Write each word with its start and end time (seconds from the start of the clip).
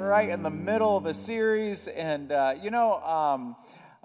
right 0.00 0.28
in 0.28 0.42
the 0.42 0.50
middle 0.50 0.96
of 0.96 1.06
a 1.06 1.14
series. 1.14 1.88
And, 1.88 2.30
uh, 2.30 2.54
you 2.62 2.70
know, 2.70 2.94
um, 3.02 3.56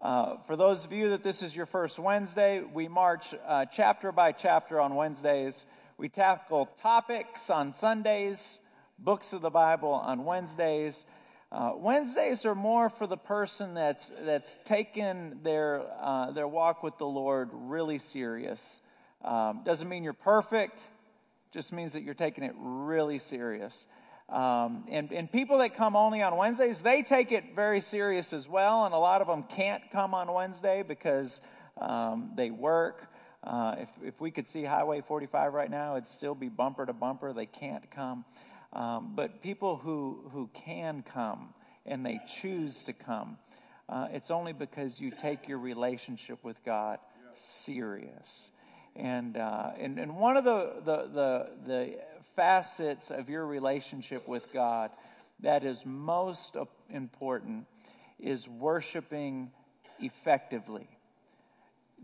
uh, 0.01 0.37
for 0.47 0.55
those 0.55 0.85
of 0.85 0.91
you 0.91 1.09
that 1.09 1.23
this 1.23 1.43
is 1.43 1.55
your 1.55 1.65
first 1.65 1.99
Wednesday, 1.99 2.61
we 2.61 2.87
march 2.87 3.33
uh, 3.47 3.65
chapter 3.65 4.11
by 4.11 4.31
chapter 4.31 4.81
on 4.81 4.95
Wednesdays. 4.95 5.65
We 5.97 6.09
tackle 6.09 6.65
topics 6.81 7.49
on 7.49 7.73
Sundays, 7.73 8.59
books 8.97 9.33
of 9.33 9.41
the 9.41 9.49
Bible 9.49 9.91
on 9.91 10.25
Wednesdays. 10.25 11.05
Uh, 11.51 11.73
Wednesdays 11.75 12.45
are 12.45 12.55
more 12.55 12.89
for 12.89 13.05
the 13.05 13.17
person 13.17 13.75
that's 13.75 14.11
that's 14.25 14.57
taken 14.65 15.39
their 15.43 15.83
uh, 16.01 16.31
their 16.31 16.47
walk 16.47 16.81
with 16.81 16.97
the 16.97 17.05
Lord 17.05 17.49
really 17.53 17.99
serious. 17.99 18.59
Um, 19.23 19.61
doesn't 19.63 19.87
mean 19.87 20.03
you're 20.03 20.13
perfect, 20.13 20.81
just 21.51 21.71
means 21.71 21.93
that 21.93 22.01
you're 22.01 22.15
taking 22.15 22.43
it 22.43 22.55
really 22.57 23.19
serious. 23.19 23.85
Um, 24.29 24.85
and, 24.89 25.11
and 25.11 25.31
people 25.31 25.59
that 25.59 25.75
come 25.75 25.95
only 25.95 26.21
on 26.21 26.35
Wednesdays, 26.37 26.81
they 26.81 27.03
take 27.03 27.31
it 27.31 27.55
very 27.55 27.81
serious 27.81 28.33
as 28.33 28.47
well. 28.47 28.85
And 28.85 28.93
a 28.93 28.97
lot 28.97 29.21
of 29.21 29.27
them 29.27 29.43
can't 29.43 29.83
come 29.91 30.13
on 30.13 30.31
Wednesday 30.31 30.83
because 30.83 31.41
um, 31.79 32.31
they 32.35 32.49
work. 32.49 33.09
Uh, 33.43 33.75
if, 33.79 33.89
if 34.01 34.21
we 34.21 34.31
could 34.31 34.47
see 34.47 34.63
Highway 34.63 35.01
45 35.01 35.53
right 35.53 35.69
now, 35.69 35.97
it'd 35.97 36.07
still 36.07 36.35
be 36.35 36.47
bumper 36.47 36.85
to 36.85 36.93
bumper. 36.93 37.33
They 37.33 37.45
can't 37.45 37.89
come. 37.91 38.23
Um, 38.71 39.13
but 39.15 39.41
people 39.41 39.77
who, 39.77 40.29
who 40.31 40.49
can 40.53 41.03
come 41.03 41.53
and 41.85 42.05
they 42.05 42.19
choose 42.41 42.83
to 42.85 42.93
come, 42.93 43.37
uh, 43.89 44.07
it's 44.11 44.31
only 44.31 44.53
because 44.53 44.99
you 44.99 45.11
take 45.11 45.47
your 45.47 45.59
relationship 45.59 46.43
with 46.43 46.63
God 46.63 46.99
serious. 47.35 48.51
And, 48.95 49.37
uh, 49.37 49.71
and, 49.79 49.99
and 49.99 50.15
one 50.15 50.37
of 50.37 50.43
the, 50.43 50.73
the, 50.85 51.09
the, 51.13 51.47
the 51.65 51.99
facets 52.35 53.11
of 53.11 53.29
your 53.29 53.45
relationship 53.45 54.27
with 54.27 54.51
God 54.53 54.91
that 55.43 55.65
is 55.65 55.85
most 55.85 56.55
important 56.89 57.65
is 58.17 58.47
worshiping 58.47 59.51
effectively. 59.99 60.87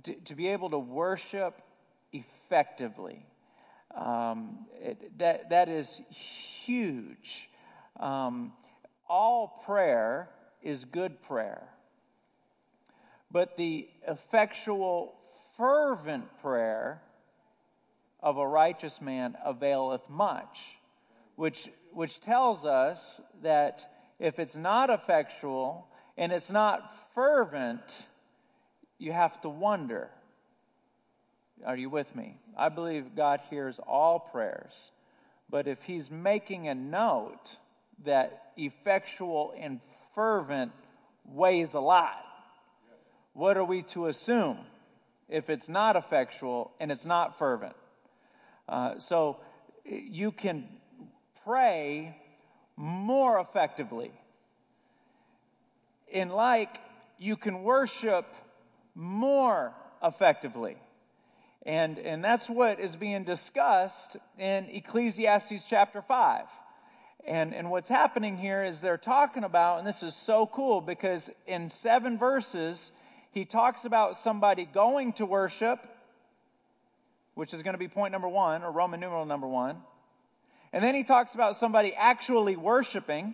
To, 0.04 0.14
to 0.14 0.36
be 0.36 0.50
able 0.50 0.70
to 0.72 0.78
worship 0.80 1.62
effectively, 2.12 3.26
um, 3.96 4.66
it, 4.82 5.18
that, 5.20 5.50
that 5.50 5.70
is 5.70 6.02
huge. 6.10 7.50
Um, 7.98 8.54
all 9.08 9.62
prayer 9.66 10.30
is 10.62 10.84
good 10.86 11.22
prayer, 11.24 11.64
but 13.32 13.56
the 13.56 13.88
effectual, 14.06 15.14
fervent 15.58 16.26
prayer 16.42 17.02
of 18.22 18.38
a 18.38 18.48
righteous 18.48 19.02
man 19.02 19.36
availeth 19.44 20.10
much, 20.10 20.60
which, 21.36 21.70
which 21.94 22.20
tells 22.22 22.66
us 22.66 23.22
that 23.42 23.92
if 24.20 24.40
it's 24.40 24.56
not 24.56 24.90
effectual 24.90 25.88
and 26.18 26.32
it's 26.32 26.52
not 26.52 26.94
fervent, 27.16 28.08
you 28.98 29.14
have 29.14 29.40
to 29.42 29.50
wonder. 29.50 30.10
Are 31.66 31.78
you 31.78 31.90
with 31.90 32.14
me? 32.16 32.38
I 32.58 32.70
believe 32.70 33.16
God 33.16 33.42
hears 33.50 33.80
all 33.80 34.20
prayers. 34.20 34.92
But 35.50 35.68
if 35.68 35.82
He's 35.84 36.12
making 36.12 36.68
a 36.68 36.76
note 36.76 37.58
that 38.06 38.52
effectual 38.58 39.54
and 39.58 39.80
fervent 40.14 40.72
weighs 41.26 41.74
a 41.74 41.80
lot, 41.80 42.24
what 43.34 43.58
are 43.58 43.64
we 43.64 43.84
to 43.84 44.08
assume 44.08 44.58
if 45.30 45.50
it's 45.50 45.70
not 45.70 45.96
effectual 45.96 46.72
and 46.80 46.92
it's 46.92 47.06
not 47.06 47.38
fervent? 47.38 47.76
Uh, 48.70 49.00
so 49.00 49.38
you 49.84 50.32
can 50.32 50.68
pray 51.44 52.16
more 52.76 53.40
effectively. 53.40 54.12
In 56.08 56.30
like, 56.30 56.80
you 57.18 57.36
can 57.36 57.64
worship 57.64 58.26
more 58.94 59.74
effectively. 60.04 60.78
And, 61.66 61.98
and 61.98 62.24
that's 62.24 62.48
what 62.48 62.80
is 62.80 62.96
being 62.96 63.24
discussed 63.24 64.18
in 64.38 64.68
Ecclesiastes 64.70 65.64
chapter 65.68 66.02
5. 66.02 66.46
And, 67.26 67.54
and 67.54 67.70
what's 67.72 67.90
happening 67.90 68.38
here 68.38 68.64
is 68.64 68.82
they're 68.82 68.98
talking 68.98 69.44
about, 69.44 69.80
and 69.80 69.88
this 69.88 70.04
is 70.04 70.16
so 70.16 70.46
cool 70.46 70.80
because 70.80 71.30
in 71.48 71.70
seven 71.70 72.18
verses, 72.18 72.92
he 73.32 73.46
talks 73.46 73.84
about 73.84 74.16
somebody 74.16 74.66
going 74.66 75.14
to 75.14 75.26
worship 75.26 75.80
which 77.40 77.54
is 77.54 77.64
going 77.64 77.74
to 77.74 77.80
be 77.80 77.88
point 77.88 78.12
number 78.12 78.28
one, 78.28 78.64
or 78.64 78.72
Roman 78.72 79.00
numeral 79.00 79.26
number 79.26 79.48
one. 79.48 79.78
And 80.74 80.84
then 80.84 80.94
he 80.94 81.06
talks 81.06 81.34
about 81.34 81.56
somebody 81.56 81.94
actually 81.96 82.58
worshiping, 82.58 83.34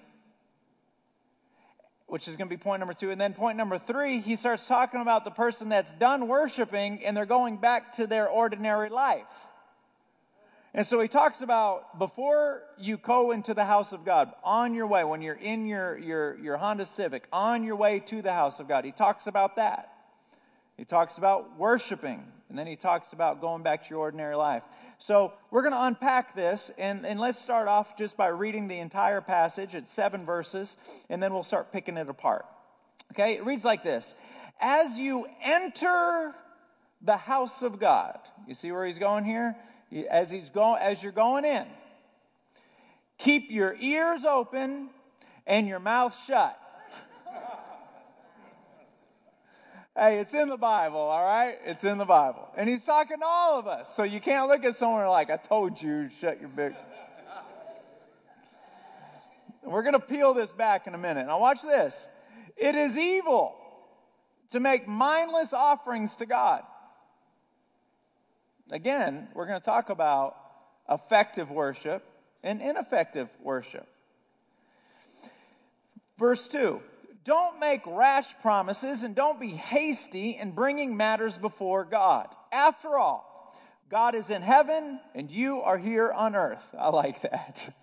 which 2.06 2.28
is 2.28 2.36
going 2.36 2.48
to 2.48 2.56
be 2.56 2.62
point 2.62 2.82
number 2.82 2.94
two. 2.94 3.10
And 3.10 3.20
then 3.20 3.34
point 3.34 3.58
number 3.58 3.80
three, 3.80 4.20
he 4.20 4.36
starts 4.36 4.68
talking 4.68 5.02
about 5.02 5.26
the 5.26 5.32
person 5.32 5.70
that's 5.70 5.92
done 5.94 6.28
worshiping 6.28 7.04
and 7.04 7.18
they're 7.18 7.26
going 7.26 7.58
back 7.58 7.94
to 7.94 8.06
their 8.06 8.30
ordinary 8.30 8.90
life. 8.90 9.26
And 10.76 10.86
so 10.86 11.02
he 11.02 11.08
talks 11.08 11.42
about 11.42 11.98
before 11.98 12.62
you 12.78 12.98
go 12.98 13.32
into 13.32 13.56
the 13.56 13.66
house 13.66 13.92
of 13.92 14.06
God, 14.06 14.32
on 14.44 14.76
your 14.76 14.86
way, 14.86 15.04
when 15.04 15.24
you're 15.24 15.34
in 15.34 15.66
your, 15.66 15.98
your, 15.98 16.38
your 16.38 16.58
Honda 16.58 16.86
Civic, 16.86 17.28
on 17.34 17.64
your 17.64 17.76
way 17.76 18.02
to 18.02 18.22
the 18.22 18.34
house 18.34 18.60
of 18.60 18.68
God, 18.68 18.86
he 18.86 18.92
talks 18.92 19.26
about 19.26 19.56
that. 19.56 19.92
He 20.78 20.86
talks 20.86 21.18
about 21.18 21.58
worshiping. 21.58 22.24
And 22.50 22.58
then 22.58 22.68
he 22.68 22.76
talks 22.76 23.14
about 23.14 23.42
going 23.42 23.64
back 23.64 23.84
to 23.84 23.90
your 23.90 24.00
ordinary 24.00 24.36
life. 24.36 24.64
So 24.98 25.34
we're 25.52 25.62
going 25.62 25.74
to 25.74 25.84
unpack 25.84 26.36
this, 26.36 26.72
and, 26.78 27.06
and 27.06 27.20
let's 27.20 27.40
start 27.40 27.68
off 27.68 27.98
just 27.98 28.16
by 28.16 28.28
reading 28.28 28.68
the 28.68 28.80
entire 28.80 29.22
passage. 29.22 29.74
It's 29.74 29.92
seven 29.92 30.26
verses, 30.26 30.78
and 31.10 31.22
then 31.22 31.34
we'll 31.34 31.44
start 31.44 31.72
picking 31.72 31.98
it 31.98 32.08
apart. 32.08 32.46
Okay, 33.12 33.36
it 33.36 33.46
reads 33.46 33.64
like 33.64 33.84
this 33.84 34.16
As 34.60 34.98
you 34.98 35.28
enter 35.44 36.34
the 37.02 37.18
house 37.18 37.62
of 37.62 37.80
God, 37.80 38.20
you 38.48 38.54
see 38.54 38.72
where 38.72 38.86
he's 38.86 39.00
going 39.00 39.26
here? 39.26 39.56
As, 40.10 40.30
he's 40.30 40.50
going, 40.50 40.82
as 40.82 41.02
you're 41.02 41.12
going 41.12 41.46
in, 41.46 41.66
keep 43.18 43.50
your 43.50 43.76
ears 43.80 44.24
open 44.24 44.90
and 45.48 45.68
your 45.68 45.80
mouth 45.80 46.16
shut 46.28 46.60
Hey, 49.98 50.20
it's 50.20 50.34
in 50.34 50.50
the 50.50 50.58
Bible, 50.58 51.00
all 51.00 51.24
right? 51.24 51.58
It's 51.64 51.86
in 51.86 51.98
the 51.98 52.06
Bible. 52.06 52.50
And 52.58 52.68
he's 52.68 52.84
talking 52.84 53.20
to 53.20 53.26
all 53.26 53.58
of 53.58 53.66
us. 53.66 53.88
So 53.96 54.04
you 54.04 54.20
can't 54.20 54.50
look 54.50 54.66
at 54.66 54.76
someone 54.76 55.08
like, 55.08 55.30
I 55.30 55.38
told 55.38 55.82
you, 55.82 56.10
shut 56.20 56.42
your 56.42 56.50
big. 56.50 56.74
We're 59.64 59.84
going 59.84 59.94
to 59.94 60.00
peel 60.00 60.34
this 60.34 60.52
back 60.52 60.86
in 60.86 60.94
a 60.96 60.98
minute. 60.98 61.28
Now, 61.28 61.40
watch 61.40 61.62
this. 61.62 62.10
It 62.58 62.76
is 62.76 62.98
evil 62.98 63.56
to 64.52 64.60
make 64.60 64.86
mindless 64.86 65.54
offerings 65.54 66.16
to 66.18 66.26
God. 66.26 66.64
Again, 68.72 69.30
we're 69.34 69.48
going 69.48 69.60
to 69.60 69.66
talk 69.66 69.90
about 69.90 70.36
effective 70.90 71.50
worship 71.50 72.04
and 72.44 72.62
ineffective 72.62 73.30
worship. 73.42 73.88
Verse 76.18 76.48
2 76.50 76.82
don't 77.26 77.60
make 77.60 77.82
rash 77.88 78.28
promises 78.42 79.02
and 79.02 79.16
don't 79.16 79.40
be 79.40 79.50
hasty 79.50 80.38
in 80.40 80.52
bringing 80.52 80.96
matters 80.96 81.38
before 81.38 81.84
God. 81.84 82.28
After 82.52 82.98
all, 83.00 83.58
God 83.90 84.14
is 84.14 84.30
in 84.30 84.44
heaven 84.44 85.00
and 85.16 85.32
you 85.32 85.62
are 85.62 85.78
here 85.78 86.12
on 86.12 86.36
earth. 86.36 86.64
I 86.78 86.90
like 86.90 87.22
that. 87.24 87.76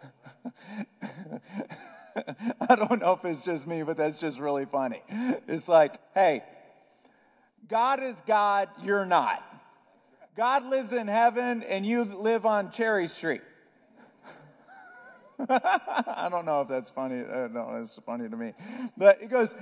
I 2.68 2.76
don't 2.76 3.00
know 3.00 3.12
if 3.12 3.24
it's 3.24 3.42
just 3.42 3.66
me, 3.66 3.82
but 3.82 3.96
that's 3.96 4.18
just 4.18 4.38
really 4.38 4.64
funny. 4.64 5.02
It's 5.48 5.66
like, 5.66 5.98
hey, 6.14 6.44
God 7.68 8.02
is 8.02 8.16
God, 8.26 8.68
you're 8.82 9.06
not. 9.06 9.42
God 10.36 10.64
lives 10.66 10.92
in 10.92 11.08
heaven 11.08 11.62
and 11.62 11.84
you 11.84 12.04
live 12.04 12.46
on 12.46 12.70
Cherry 12.70 13.08
Street. 13.08 13.42
I 15.48 16.28
don't 16.30 16.44
know 16.44 16.60
if 16.62 16.68
that's 16.68 16.90
funny. 16.90 17.20
Uh, 17.20 17.48
no, 17.48 17.80
it's 17.82 17.98
funny 18.06 18.28
to 18.28 18.36
me. 18.36 18.52
But 18.96 19.18
he 19.20 19.26
goes, 19.26 19.54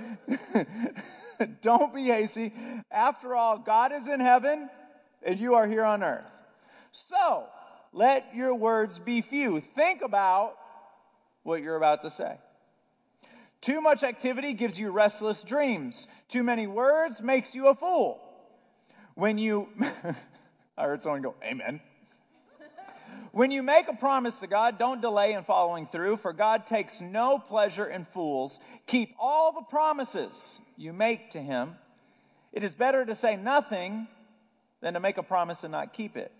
Don't 1.61 1.93
be 1.93 2.05
hasty. 2.05 2.53
After 2.91 3.35
all, 3.35 3.57
God 3.57 3.91
is 3.91 4.07
in 4.07 4.19
heaven 4.19 4.69
and 5.23 5.39
you 5.39 5.55
are 5.55 5.67
here 5.67 5.83
on 5.83 6.03
earth. 6.03 6.25
So 6.91 7.45
let 7.93 8.35
your 8.35 8.53
words 8.53 8.99
be 8.99 9.21
few. 9.21 9.61
Think 9.75 10.01
about 10.01 10.55
what 11.43 11.61
you're 11.61 11.77
about 11.77 12.03
to 12.03 12.11
say. 12.11 12.37
Too 13.61 13.79
much 13.79 14.03
activity 14.03 14.53
gives 14.53 14.79
you 14.79 14.89
restless 14.89 15.43
dreams. 15.43 16.07
Too 16.29 16.43
many 16.43 16.67
words 16.67 17.21
makes 17.21 17.53
you 17.53 17.67
a 17.67 17.75
fool. 17.75 18.19
When 19.13 19.37
you, 19.37 19.67
I 20.77 20.83
heard 20.83 21.03
someone 21.03 21.21
go, 21.21 21.35
Amen. 21.43 21.79
When 23.33 23.51
you 23.51 23.63
make 23.63 23.87
a 23.87 23.93
promise 23.95 24.37
to 24.39 24.47
God, 24.47 24.77
don't 24.77 25.01
delay 25.01 25.33
in 25.33 25.43
following 25.43 25.87
through, 25.87 26.17
for 26.17 26.33
God 26.33 26.65
takes 26.67 26.99
no 26.99 27.39
pleasure 27.39 27.85
in 27.85 28.05
fools. 28.13 28.59
Keep 28.87 29.15
all 29.17 29.53
the 29.53 29.61
promises 29.61 30.59
you 30.75 30.91
make 30.91 31.31
to 31.31 31.41
Him. 31.41 31.75
It 32.51 32.63
is 32.63 32.75
better 32.75 33.05
to 33.05 33.15
say 33.15 33.37
nothing 33.37 34.07
than 34.81 34.95
to 34.95 34.99
make 34.99 35.17
a 35.17 35.23
promise 35.23 35.63
and 35.63 35.71
not 35.71 35.93
keep 35.93 36.17
it. 36.17 36.33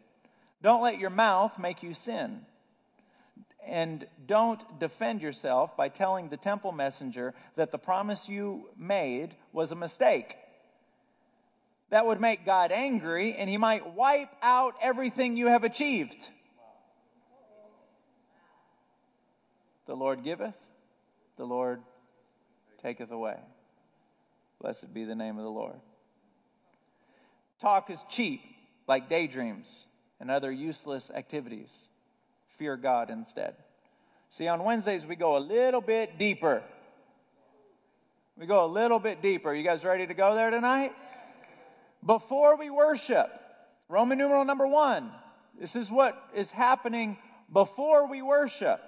Don't 0.62 0.84
let 0.84 1.00
your 1.00 1.10
mouth 1.10 1.58
make 1.58 1.82
you 1.82 1.94
sin. 1.94 2.42
and 3.66 4.08
don't 4.26 4.80
defend 4.80 5.22
yourself 5.22 5.78
by 5.78 5.88
telling 5.88 6.30
the 6.30 6.38
temple 6.38 6.72
messenger 6.72 7.34
that 7.56 7.72
the 7.72 7.78
promise 7.78 8.28
you 8.28 8.70
made 8.78 9.36
was 9.54 9.72
a 9.72 9.76
mistake. 9.76 10.36
That 11.90 12.06
would 12.06 12.22
make 12.22 12.46
God 12.46 12.72
angry 12.72 13.34
and 13.36 13.50
he 13.50 13.58
might 13.58 13.94
wipe 13.94 14.32
out 14.42 14.76
everything 14.82 15.38
you 15.38 15.48
have 15.48 15.64
achieved. 15.64 16.30
The 19.92 19.98
Lord 19.98 20.24
giveth, 20.24 20.56
the 21.36 21.44
Lord 21.44 21.82
taketh 22.82 23.12
away. 23.12 23.36
Blessed 24.62 24.94
be 24.94 25.04
the 25.04 25.16
name 25.16 25.38
of 25.38 25.44
the 25.44 25.52
Lord. 25.52 25.76
Talk 27.60 27.90
is 27.90 28.00
cheap, 28.10 28.40
like 28.88 29.10
daydreams 29.10 29.88
and 30.22 30.32
other 30.32 30.50
useless 30.50 31.12
activities 31.14 31.90
fear 32.58 32.78
God 32.78 33.10
instead. 33.10 33.56
See, 34.30 34.48
on 34.48 34.64
Wednesdays, 34.64 35.06
we 35.06 35.18
go 35.18 35.36
a 35.36 35.40
little 35.44 35.82
bit 35.82 36.18
deeper. 36.18 36.64
We 38.38 38.46
go 38.46 38.64
a 38.64 38.72
little 38.72 39.00
bit 39.00 39.22
deeper. 39.22 39.54
You 39.54 39.66
guys 39.66 39.84
ready 39.84 40.08
to 40.08 40.14
go 40.14 40.36
there 40.36 40.52
tonight? 40.52 40.94
Before 42.06 42.56
we 42.56 42.70
worship, 42.70 43.30
Roman 43.90 44.18
numeral 44.18 44.46
number 44.46 44.68
one, 44.68 45.12
this 45.60 45.76
is 45.76 45.92
what 45.92 46.18
is 46.34 46.50
happening 46.50 47.18
before 47.52 48.10
we 48.10 48.22
worship. 48.22 48.80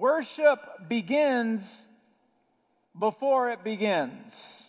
Worship 0.00 0.88
begins 0.88 1.84
before 2.98 3.50
it 3.50 3.62
begins. 3.62 4.66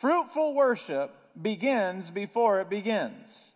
Fruitful 0.00 0.52
worship 0.52 1.14
begins 1.40 2.10
before 2.10 2.60
it 2.60 2.68
begins. 2.68 3.54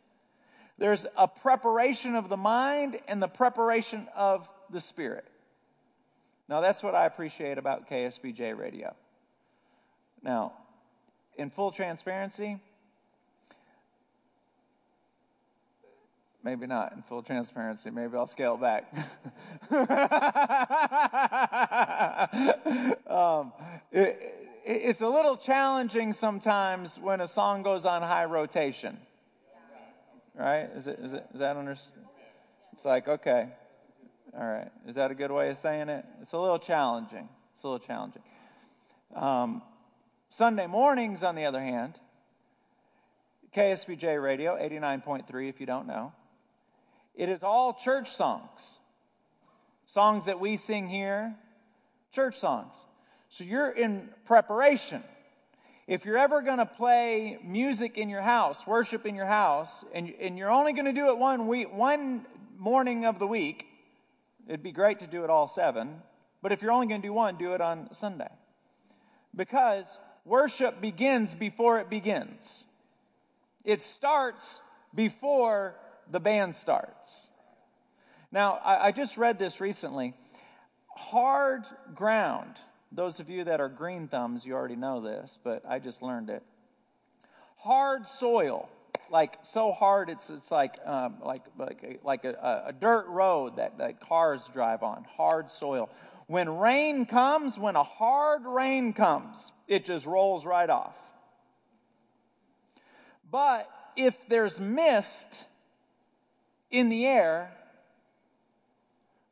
There's 0.79 1.05
a 1.17 1.27
preparation 1.27 2.15
of 2.15 2.29
the 2.29 2.37
mind 2.37 3.01
and 3.09 3.21
the 3.21 3.27
preparation 3.27 4.07
of 4.15 4.49
the 4.71 4.79
spirit. 4.79 5.27
Now, 6.49 6.61
that's 6.61 6.85
what 6.85 6.95
I 6.95 7.07
appreciate 7.07 7.59
about 7.59 7.91
KSBJ 7.91 8.57
radio. 8.57 8.95
Now, 10.23 10.53
in 11.37 11.51
full 11.51 11.73
transparency, 11.73 12.61
maybe 16.43 16.67
not 16.67 16.93
in 16.93 17.03
full 17.03 17.23
transparency, 17.23 17.91
maybe 17.91 18.17
I'll 18.17 18.27
scale 18.27 18.57
back. 18.57 18.93
um, 23.07 23.53
it, 23.93 24.35
it's 24.65 25.01
a 25.01 25.09
little 25.09 25.37
challenging 25.37 26.13
sometimes 26.13 26.99
when 26.99 27.21
a 27.21 27.29
song 27.29 27.63
goes 27.63 27.85
on 27.85 28.03
high 28.03 28.27
rotation 28.27 28.99
right? 30.39 30.71
Is, 30.77 30.87
it, 30.87 30.99
is, 31.01 31.13
it, 31.13 31.27
is 31.35 31.41
that 31.41 31.57
understood? 31.57 31.93
It's 32.73 32.85
like, 32.85 33.09
okay, 33.09 33.49
all 34.39 34.47
right. 34.47 34.71
Is 34.87 34.95
that 34.95 35.11
a 35.11 35.15
good 35.15 35.33
way 35.33 35.51
of 35.51 35.59
saying 35.59 35.89
it? 35.89 36.05
It's 36.23 36.33
a 36.33 36.39
little 36.39 36.59
challenging. 36.59 37.29
It's 37.55 37.65
a 37.65 37.69
little 37.69 37.85
challenging. 37.85 38.23
Um, 39.15 39.63
Sunday 40.29 40.67
mornings, 40.67 41.23
on 41.23 41.35
the 41.35 41.45
other 41.45 41.61
hand, 41.61 41.95
KSBJ 43.55 44.23
Radio, 44.23 44.57
89.3, 44.57 45.49
if 45.49 45.59
you 45.59 45.67
don't 45.67 45.87
know, 45.87 46.13
it 47.19 47.29
is 47.29 47.43
all 47.43 47.75
church 47.75 48.17
songs. 48.17 48.79
Songs 49.85 50.25
that 50.25 50.41
we 50.41 50.57
sing 50.57 50.89
here, 50.89 51.35
church 52.13 52.39
songs. 52.39 52.73
So 53.29 53.45
you're 53.45 53.71
in 53.71 54.09
preparation 54.25 55.03
if 55.89 56.05
you're 56.05 56.19
ever 56.19 56.43
going 56.43 56.59
to 56.59 56.67
play 56.67 57.39
music 57.43 57.97
in 57.97 58.11
your 58.11 58.21
house, 58.21 58.67
worship 58.67 59.07
in 59.07 59.15
your 59.15 59.25
house, 59.25 59.87
and, 59.95 60.13
and 60.21 60.37
you're 60.37 60.51
only 60.51 60.75
going 60.75 60.85
to 60.85 60.93
do 60.93 61.09
it 61.09 61.17
one 61.17 61.49
week, 61.49 61.73
one 61.73 62.27
morning 62.59 63.07
of 63.07 63.19
the 63.19 63.27
week, 63.27 63.65
it'd 64.47 64.63
be 64.63 64.71
great 64.71 64.99
to 64.99 65.07
do 65.07 65.25
it 65.25 65.31
all 65.31 65.49
seven. 65.49 66.03
But 66.43 66.53
if 66.53 66.61
you're 66.61 66.73
only 66.73 66.89
going 66.89 67.01
to 67.01 67.09
do 67.09 67.15
one, 67.15 67.39
do 67.39 67.55
it 67.55 67.63
on 67.63 67.89
Sunday. 67.95 68.29
Because 69.35 69.87
worship 70.27 70.79
begins 70.83 71.35
before 71.35 71.79
it 71.79 71.89
begins. 71.89 72.67
It 73.65 73.83
starts 73.83 74.61
before 74.95 75.75
the 76.11 76.21
band 76.21 76.57
starts. 76.57 77.29
Now, 78.31 78.61
I, 78.65 78.89
I 78.89 78.93
just 78.93 79.17
read 79.17 79.39
this 79.39 79.61
recently. 79.61 80.15
Hard 80.97 81.65
ground 81.95 82.59
those 82.91 83.21
of 83.21 83.29
you 83.29 83.45
that 83.45 83.61
are 83.61 83.69
green 83.69 84.09
thumbs, 84.09 84.47
you 84.47 84.55
already 84.55 84.77
know 84.77 85.01
this, 85.01 85.39
but 85.43 85.63
I 85.69 85.79
just 85.79 86.03
learned 86.03 86.31
it. 86.31 86.43
Hard 87.59 88.07
soil, 88.07 88.69
like 89.11 89.39
so 89.43 89.73
hard 89.73 90.09
it's 90.09 90.31
it's 90.31 90.51
like 90.51 90.77
um, 90.87 91.17
like 91.23 91.43
like 91.59 92.01
like 92.03 92.25
a, 92.25 92.65
a 92.69 92.73
dirt 92.73 93.07
road 93.09 93.57
that, 93.57 93.79
that 93.79 94.01
cars 94.01 94.49
drive 94.53 94.83
on. 94.83 95.05
Hard 95.17 95.51
soil. 95.51 95.91
When 96.29 96.59
rain 96.59 97.05
comes, 97.05 97.59
when 97.59 97.75
a 97.77 97.83
hard 97.83 98.45
rain 98.45 98.93
comes, 98.93 99.53
it 99.67 99.85
just 99.85 100.07
rolls 100.07 100.47
right 100.47 100.69
off. 100.71 100.97
But 103.31 103.69
if 103.97 104.17
there's 104.29 104.61
mist 104.61 105.45
in 106.71 106.89
the 106.89 107.07
air 107.07 107.53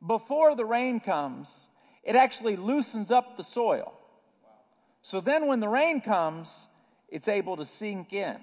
before 0.05 0.55
the 0.55 0.65
rain 0.65 0.99
comes, 0.99 1.69
it 2.03 2.15
actually 2.15 2.55
loosens 2.55 3.11
up 3.11 3.37
the 3.37 3.43
soil. 3.43 3.93
So 5.01 5.21
then 5.21 5.47
when 5.47 5.59
the 5.59 5.67
rain 5.67 6.01
comes, 6.01 6.67
it's 7.09 7.27
able 7.27 7.57
to 7.57 7.65
sink 7.65 8.13
in. 8.13 8.37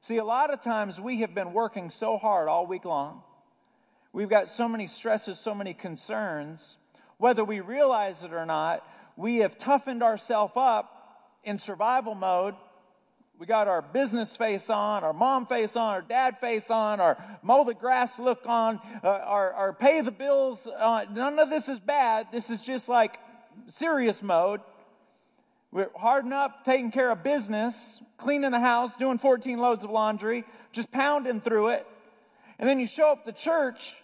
See, 0.00 0.18
a 0.18 0.24
lot 0.24 0.52
of 0.52 0.62
times 0.62 1.00
we 1.00 1.20
have 1.20 1.34
been 1.34 1.52
working 1.52 1.90
so 1.90 2.18
hard 2.18 2.48
all 2.48 2.66
week 2.66 2.84
long. 2.84 3.22
We've 4.12 4.28
got 4.28 4.48
so 4.48 4.68
many 4.68 4.86
stresses, 4.86 5.38
so 5.38 5.54
many 5.54 5.74
concerns. 5.74 6.76
Whether 7.18 7.44
we 7.44 7.60
realize 7.60 8.22
it 8.22 8.32
or 8.32 8.46
not, 8.46 8.86
we 9.16 9.38
have 9.38 9.58
toughened 9.58 10.02
ourselves 10.02 10.52
up 10.56 11.30
in 11.42 11.58
survival 11.58 12.14
mode 12.14 12.54
we 13.38 13.46
got 13.46 13.66
our 13.66 13.82
business 13.82 14.36
face 14.36 14.70
on, 14.70 15.02
our 15.02 15.12
mom 15.12 15.46
face 15.46 15.74
on, 15.74 15.94
our 15.94 16.02
dad 16.02 16.38
face 16.38 16.70
on, 16.70 17.00
our 17.00 17.22
mow 17.42 17.64
the 17.64 17.74
grass 17.74 18.18
look 18.18 18.42
on, 18.46 18.80
uh, 19.02 19.08
our, 19.08 19.52
our 19.52 19.72
pay 19.72 20.00
the 20.02 20.12
bills. 20.12 20.66
On. 20.78 21.12
None 21.14 21.38
of 21.38 21.50
this 21.50 21.68
is 21.68 21.80
bad. 21.80 22.28
This 22.30 22.48
is 22.48 22.60
just 22.62 22.88
like 22.88 23.18
serious 23.66 24.22
mode. 24.22 24.60
We're 25.72 25.90
harding 25.96 26.32
up, 26.32 26.64
taking 26.64 26.92
care 26.92 27.10
of 27.10 27.24
business, 27.24 28.00
cleaning 28.18 28.52
the 28.52 28.60
house, 28.60 28.92
doing 28.96 29.18
14 29.18 29.58
loads 29.58 29.82
of 29.82 29.90
laundry, 29.90 30.44
just 30.72 30.92
pounding 30.92 31.40
through 31.40 31.68
it. 31.68 31.86
And 32.60 32.68
then 32.68 32.78
you 32.78 32.86
show 32.86 33.10
up 33.10 33.24
to 33.24 33.32
church, 33.32 33.96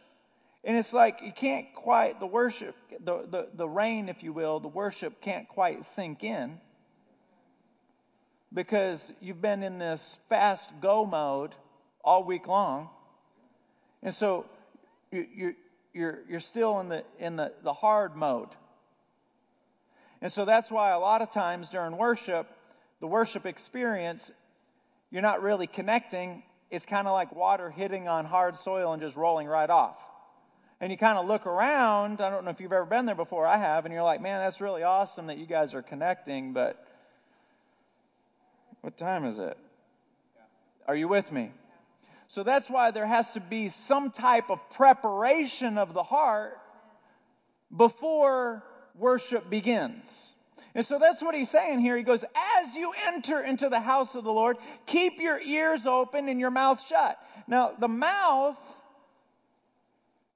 and 0.64 0.76
it's 0.76 0.92
like 0.92 1.20
you 1.22 1.32
can't 1.32 1.72
quite, 1.76 2.18
the 2.18 2.26
worship, 2.26 2.74
the, 2.98 3.24
the, 3.30 3.48
the 3.54 3.68
rain, 3.68 4.08
if 4.08 4.24
you 4.24 4.32
will, 4.32 4.58
the 4.58 4.66
worship 4.66 5.20
can't 5.20 5.48
quite 5.48 5.84
sink 5.94 6.24
in 6.24 6.58
because 8.52 9.12
you've 9.20 9.40
been 9.40 9.62
in 9.62 9.78
this 9.78 10.18
fast 10.28 10.70
go 10.80 11.04
mode 11.04 11.54
all 12.04 12.24
week 12.24 12.46
long. 12.46 12.88
And 14.02 14.14
so 14.14 14.46
you, 15.12 15.26
you, 15.34 15.54
you're, 15.92 16.18
you're 16.28 16.40
still 16.40 16.80
in, 16.80 16.88
the, 16.88 17.04
in 17.18 17.36
the, 17.36 17.52
the 17.62 17.72
hard 17.72 18.16
mode. 18.16 18.48
And 20.22 20.32
so 20.32 20.44
that's 20.44 20.70
why 20.70 20.90
a 20.90 20.98
lot 20.98 21.22
of 21.22 21.32
times 21.32 21.68
during 21.68 21.96
worship, 21.96 22.48
the 23.00 23.06
worship 23.06 23.46
experience, 23.46 24.30
you're 25.10 25.22
not 25.22 25.42
really 25.42 25.66
connecting. 25.66 26.42
It's 26.70 26.84
kind 26.84 27.06
of 27.06 27.12
like 27.12 27.34
water 27.34 27.70
hitting 27.70 28.08
on 28.08 28.26
hard 28.26 28.56
soil 28.56 28.92
and 28.92 29.00
just 29.00 29.16
rolling 29.16 29.46
right 29.46 29.70
off. 29.70 29.96
And 30.80 30.90
you 30.90 30.96
kind 30.96 31.18
of 31.18 31.26
look 31.26 31.46
around. 31.46 32.20
I 32.20 32.30
don't 32.30 32.44
know 32.44 32.50
if 32.50 32.60
you've 32.60 32.72
ever 32.72 32.86
been 32.86 33.06
there 33.06 33.14
before. 33.14 33.46
I 33.46 33.58
have. 33.58 33.84
And 33.84 33.92
you're 33.92 34.02
like, 34.02 34.22
man, 34.22 34.40
that's 34.40 34.60
really 34.60 34.82
awesome 34.82 35.26
that 35.26 35.38
you 35.38 35.46
guys 35.46 35.74
are 35.74 35.82
connecting, 35.82 36.52
but 36.52 36.86
what 38.80 38.96
time 38.96 39.24
is 39.24 39.38
it? 39.38 39.56
Are 40.86 40.96
you 40.96 41.08
with 41.08 41.30
me? 41.30 41.52
So 42.28 42.42
that's 42.42 42.70
why 42.70 42.90
there 42.90 43.06
has 43.06 43.32
to 43.32 43.40
be 43.40 43.68
some 43.68 44.10
type 44.10 44.50
of 44.50 44.58
preparation 44.70 45.78
of 45.78 45.94
the 45.94 46.02
heart 46.02 46.58
before 47.76 48.62
worship 48.94 49.50
begins. 49.50 50.32
And 50.74 50.86
so 50.86 50.98
that's 51.00 51.22
what 51.22 51.34
he's 51.34 51.50
saying 51.50 51.80
here. 51.80 51.96
He 51.96 52.04
goes, 52.04 52.22
As 52.22 52.74
you 52.74 52.92
enter 53.06 53.40
into 53.40 53.68
the 53.68 53.80
house 53.80 54.14
of 54.14 54.24
the 54.24 54.32
Lord, 54.32 54.56
keep 54.86 55.18
your 55.18 55.40
ears 55.40 55.86
open 55.86 56.28
and 56.28 56.38
your 56.38 56.50
mouth 56.50 56.80
shut. 56.86 57.18
Now, 57.48 57.72
the 57.78 57.88
mouth 57.88 58.56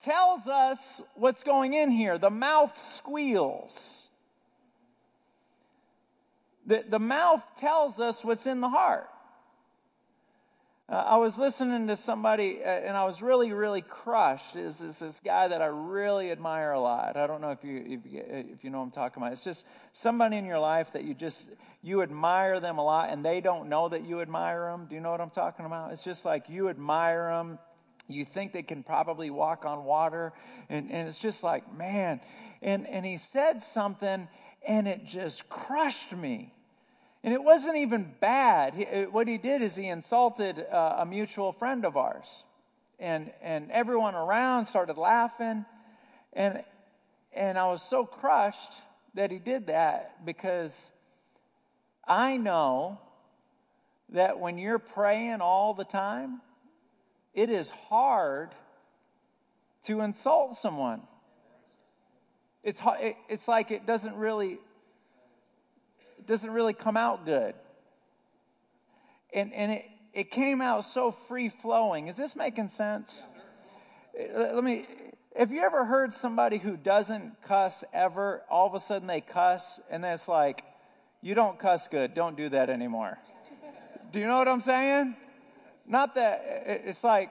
tells 0.03 0.47
us 0.47 0.79
what's 1.15 1.45
going 1.45 1.75
in 1.75 1.91
here. 1.91 2.19
The 2.19 2.31
mouth 2.31 2.77
squeals. 2.97 4.04
The, 6.67 6.85
the 6.89 6.99
mouth 6.99 7.43
tells 7.59 8.01
us 8.01 8.25
what's 8.25 8.47
in 8.47 8.61
the 8.61 8.69
heart. 8.69 9.09
Uh, 10.87 10.97
I 10.97 11.17
was 11.17 11.39
listening 11.39 11.87
to 11.87 11.97
somebody 11.97 12.61
uh, 12.63 12.69
and 12.69 12.95
I 12.95 13.05
was 13.07 13.23
really, 13.23 13.53
really 13.53 13.81
crushed. 13.81 14.55
Is 14.55 14.79
this, 14.79 14.99
this 14.99 15.19
guy 15.25 15.49
that 15.49 15.63
I 15.63 15.67
really 15.67 16.31
admire 16.31 16.73
a 16.73 16.81
lot? 16.81 17.17
I 17.17 17.27
don't 17.27 17.41
know 17.41 17.53
if 17.53 17.65
you, 17.65 17.77
if 17.87 18.13
you 18.13 18.23
if 18.29 18.63
you 18.65 18.69
know 18.69 18.83
I'm 18.83 18.91
talking 18.91 19.23
about. 19.23 19.33
It's 19.33 19.45
just 19.45 19.65
somebody 19.95 20.37
in 20.37 20.45
your 20.45 20.59
life 20.59 20.93
that 20.93 21.05
you 21.05 21.15
just 21.15 21.47
you 21.83 22.03
admire 22.03 22.61
them 22.61 22.77
a 22.77 22.85
lot, 22.85 23.09
and 23.11 23.25
they 23.25 23.41
don't 23.41 23.71
know 23.71 23.89
that 23.89 24.05
you 24.05 24.21
admire 24.21 24.71
them. 24.71 24.87
Do 24.87 24.95
you 24.95 25.01
know 25.01 25.11
what 25.11 25.23
I'm 25.23 25.31
talking 25.31 25.65
about? 25.65 25.93
It's 25.93 26.05
just 26.05 26.27
like 26.27 26.51
you 26.51 26.69
admire 26.69 27.29
them, 27.31 27.59
You 28.07 28.25
think 28.25 28.53
they 28.53 28.63
can 28.63 28.83
probably 28.83 29.31
walk 29.31 29.65
on 29.65 29.85
water. 29.85 30.33
And, 30.69 30.91
and 30.91 31.09
it's 31.09 31.19
just 31.19 31.43
like, 31.43 31.73
man. 31.77 32.21
And, 32.63 32.87
and 32.89 33.05
he 33.05 33.17
said 33.17 33.63
something, 33.63 34.29
and 34.67 34.89
it 34.89 35.05
just 35.07 35.49
crushed 35.49 36.13
me. 36.13 36.53
And 37.23 37.33
it 37.33 37.43
wasn't 37.43 37.77
even 37.77 38.13
bad. 38.21 38.75
He, 38.75 38.85
what 39.05 39.29
he 39.29 39.39
did 39.39 39.63
is 39.63 39.75
he 39.75 39.89
insulted 39.89 40.59
uh, 40.59 40.97
a 40.99 41.07
mutual 41.07 41.53
friend 41.53 41.85
of 41.85 41.97
ours. 41.97 42.45
And, 42.99 43.31
and 43.43 43.71
everyone 43.71 44.15
around 44.15 44.67
started 44.67 44.99
laughing. 44.99 45.65
And, 46.35 46.63
and 47.33 47.59
I 47.59 47.67
was 47.67 47.83
so 47.83 48.05
crushed 48.05 48.73
that 49.15 49.31
he 49.31 49.39
did 49.39 49.69
that 49.69 50.25
because 50.25 50.73
I 52.07 52.37
know 52.37 52.99
that 54.11 54.39
when 54.39 54.59
you're 54.59 54.79
praying 54.79 55.41
all 55.41 55.73
the 55.75 55.85
time, 55.85 56.41
it 57.33 57.51
is 57.51 57.71
hard 57.71 58.51
to 59.87 60.01
insult 60.01 60.57
someone. 60.57 61.03
It's, 62.65 62.81
it's 63.29 63.47
like 63.47 63.71
it 63.71 63.87
doesn't 63.87 64.17
really 64.17 64.59
it 66.25 66.27
doesn't 66.27 66.51
really 66.51 66.73
come 66.73 66.97
out 66.97 67.27
good. 67.27 67.55
And, 69.35 69.53
and 69.53 69.73
it, 69.73 69.85
it 70.15 70.31
came 70.31 70.63
out 70.63 70.87
so 70.87 71.11
free 71.11 71.51
flowing. 71.51 72.09
Is 72.09 72.17
this 72.17 72.35
making 72.35 72.71
sense? 72.71 73.27
Let 74.35 74.65
me, 74.65 74.87
have 75.37 75.53
you 75.53 75.61
ever 75.61 75.85
heard 75.85 76.15
somebody 76.15 76.57
who 76.57 76.79
doesn't 76.79 77.43
cuss 77.43 77.85
ever, 77.93 78.43
all 78.49 78.67
of 78.67 78.75
a 78.75 78.81
sudden 78.81 79.07
they 79.07 79.21
cuss, 79.21 79.81
and 79.91 80.03
then 80.03 80.15
it's 80.15 80.29
like, 80.29 80.65
you 81.21 81.35
don't 81.35 81.59
cuss 81.59 81.89
good, 81.89 82.15
don't 82.15 82.37
do 82.37 82.49
that 82.49 82.71
anymore. 82.71 83.19
do 84.11 84.21
you 84.21 84.27
know 84.27 84.39
what 84.39 84.49
I'm 84.49 84.63
saying? 84.63 85.15
Not 85.87 86.15
that, 86.15 86.41
it's 86.87 87.05
like 87.05 87.31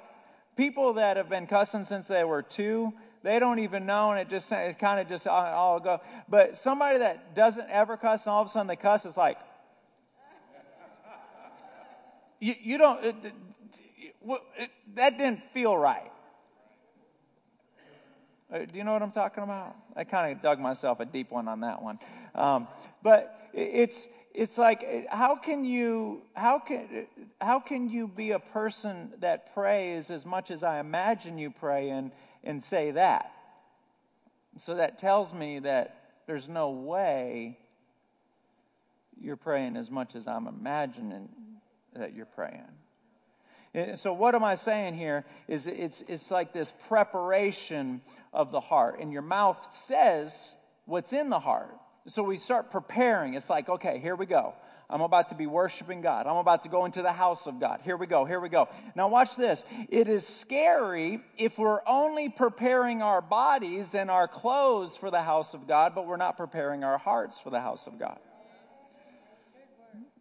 people 0.55 0.93
that 0.93 1.17
have 1.17 1.29
been 1.29 1.47
cussing 1.47 1.85
since 1.85 2.07
they 2.07 2.23
were 2.23 2.43
two, 2.43 2.93
they 3.23 3.39
don't 3.39 3.59
even 3.59 3.85
know, 3.85 4.11
and 4.11 4.19
it 4.19 4.29
just 4.29 4.51
it 4.51 4.77
kind 4.77 4.99
of 4.99 5.07
just 5.07 5.25
all 5.25 5.79
go. 5.79 6.01
But 6.27 6.57
somebody 6.57 6.99
that 6.99 7.33
doesn't 7.35 7.69
ever 7.69 7.95
cuss, 7.95 8.25
and 8.25 8.33
all 8.33 8.41
of 8.41 8.49
a 8.49 8.51
sudden 8.51 8.67
they 8.67 8.75
cuss, 8.75 9.05
it's 9.05 9.17
like 9.17 9.37
you, 12.39 12.55
you 12.61 12.77
don't. 12.77 13.03
It, 13.03 13.15
it, 14.57 14.69
that 14.95 15.17
didn't 15.17 15.41
feel 15.53 15.77
right. 15.77 16.11
Uh, 18.53 18.59
do 18.59 18.77
you 18.77 18.83
know 18.83 18.93
what 18.93 19.01
I'm 19.01 19.11
talking 19.11 19.43
about? 19.43 19.75
I 19.95 20.03
kind 20.03 20.35
of 20.35 20.41
dug 20.41 20.59
myself 20.59 20.99
a 20.99 21.05
deep 21.05 21.31
one 21.31 21.47
on 21.47 21.61
that 21.61 21.81
one. 21.81 21.99
Um, 22.35 22.67
but 23.01 23.49
it's 23.53 24.07
it's 24.33 24.57
like 24.57 25.07
how 25.09 25.35
can 25.35 25.63
you 25.63 26.23
how 26.33 26.59
can 26.59 27.07
how 27.39 27.59
can 27.59 27.89
you 27.89 28.07
be 28.07 28.31
a 28.31 28.39
person 28.39 29.13
that 29.21 29.53
prays 29.53 30.09
as 30.09 30.25
much 30.25 30.51
as 30.51 30.61
I 30.61 30.79
imagine 30.79 31.37
you 31.37 31.51
pray 31.51 31.89
and 31.89 32.11
and 32.43 32.63
say 32.63 32.91
that. 32.91 33.31
So 34.57 34.75
that 34.75 34.99
tells 34.99 35.33
me 35.33 35.59
that 35.59 35.97
there's 36.27 36.47
no 36.47 36.69
way 36.69 37.57
you're 39.19 39.37
praying 39.37 39.77
as 39.77 39.89
much 39.89 40.15
as 40.15 40.27
I'm 40.27 40.47
imagining 40.47 41.29
that 41.95 42.13
you're 42.13 42.25
praying. 42.25 42.67
And 43.73 43.97
so 43.97 44.13
what 44.13 44.35
am 44.35 44.43
I 44.43 44.55
saying 44.55 44.95
here 44.95 45.25
is 45.47 45.65
it's, 45.65 46.03
it's 46.07 46.29
like 46.29 46.53
this 46.53 46.73
preparation 46.87 48.01
of 48.31 48.51
the 48.51 48.59
heart. 48.59 48.99
And 48.99 49.11
your 49.11 49.23
mouth 49.23 49.57
says 49.71 50.53
what's 50.85 51.13
in 51.13 51.29
the 51.29 51.39
heart. 51.39 51.75
So 52.07 52.21
we 52.21 52.37
start 52.37 52.69
preparing. 52.69 53.33
It's 53.33 53.49
like, 53.49 53.69
okay, 53.69 53.97
here 53.99 54.15
we 54.15 54.25
go. 54.25 54.53
I'm 54.89 55.01
about 55.01 55.29
to 55.29 55.35
be 55.35 55.47
worshiping 55.47 56.01
God. 56.01 56.27
I'm 56.27 56.37
about 56.37 56.63
to 56.63 56.69
go 56.69 56.85
into 56.85 57.01
the 57.01 57.11
house 57.11 57.47
of 57.47 57.59
God. 57.59 57.79
Here 57.83 57.97
we 57.97 58.05
go. 58.05 58.25
Here 58.25 58.39
we 58.39 58.49
go. 58.49 58.67
Now, 58.95 59.07
watch 59.07 59.35
this. 59.35 59.63
It 59.89 60.07
is 60.07 60.27
scary 60.27 61.21
if 61.37 61.57
we're 61.57 61.81
only 61.87 62.29
preparing 62.29 63.01
our 63.01 63.21
bodies 63.21 63.87
and 63.93 64.11
our 64.11 64.27
clothes 64.27 64.95
for 64.97 65.09
the 65.09 65.21
house 65.21 65.53
of 65.53 65.67
God, 65.67 65.95
but 65.95 66.05
we're 66.05 66.17
not 66.17 66.37
preparing 66.37 66.83
our 66.83 66.97
hearts 66.97 67.39
for 67.39 67.49
the 67.49 67.61
house 67.61 67.87
of 67.87 67.97
God. 67.97 68.19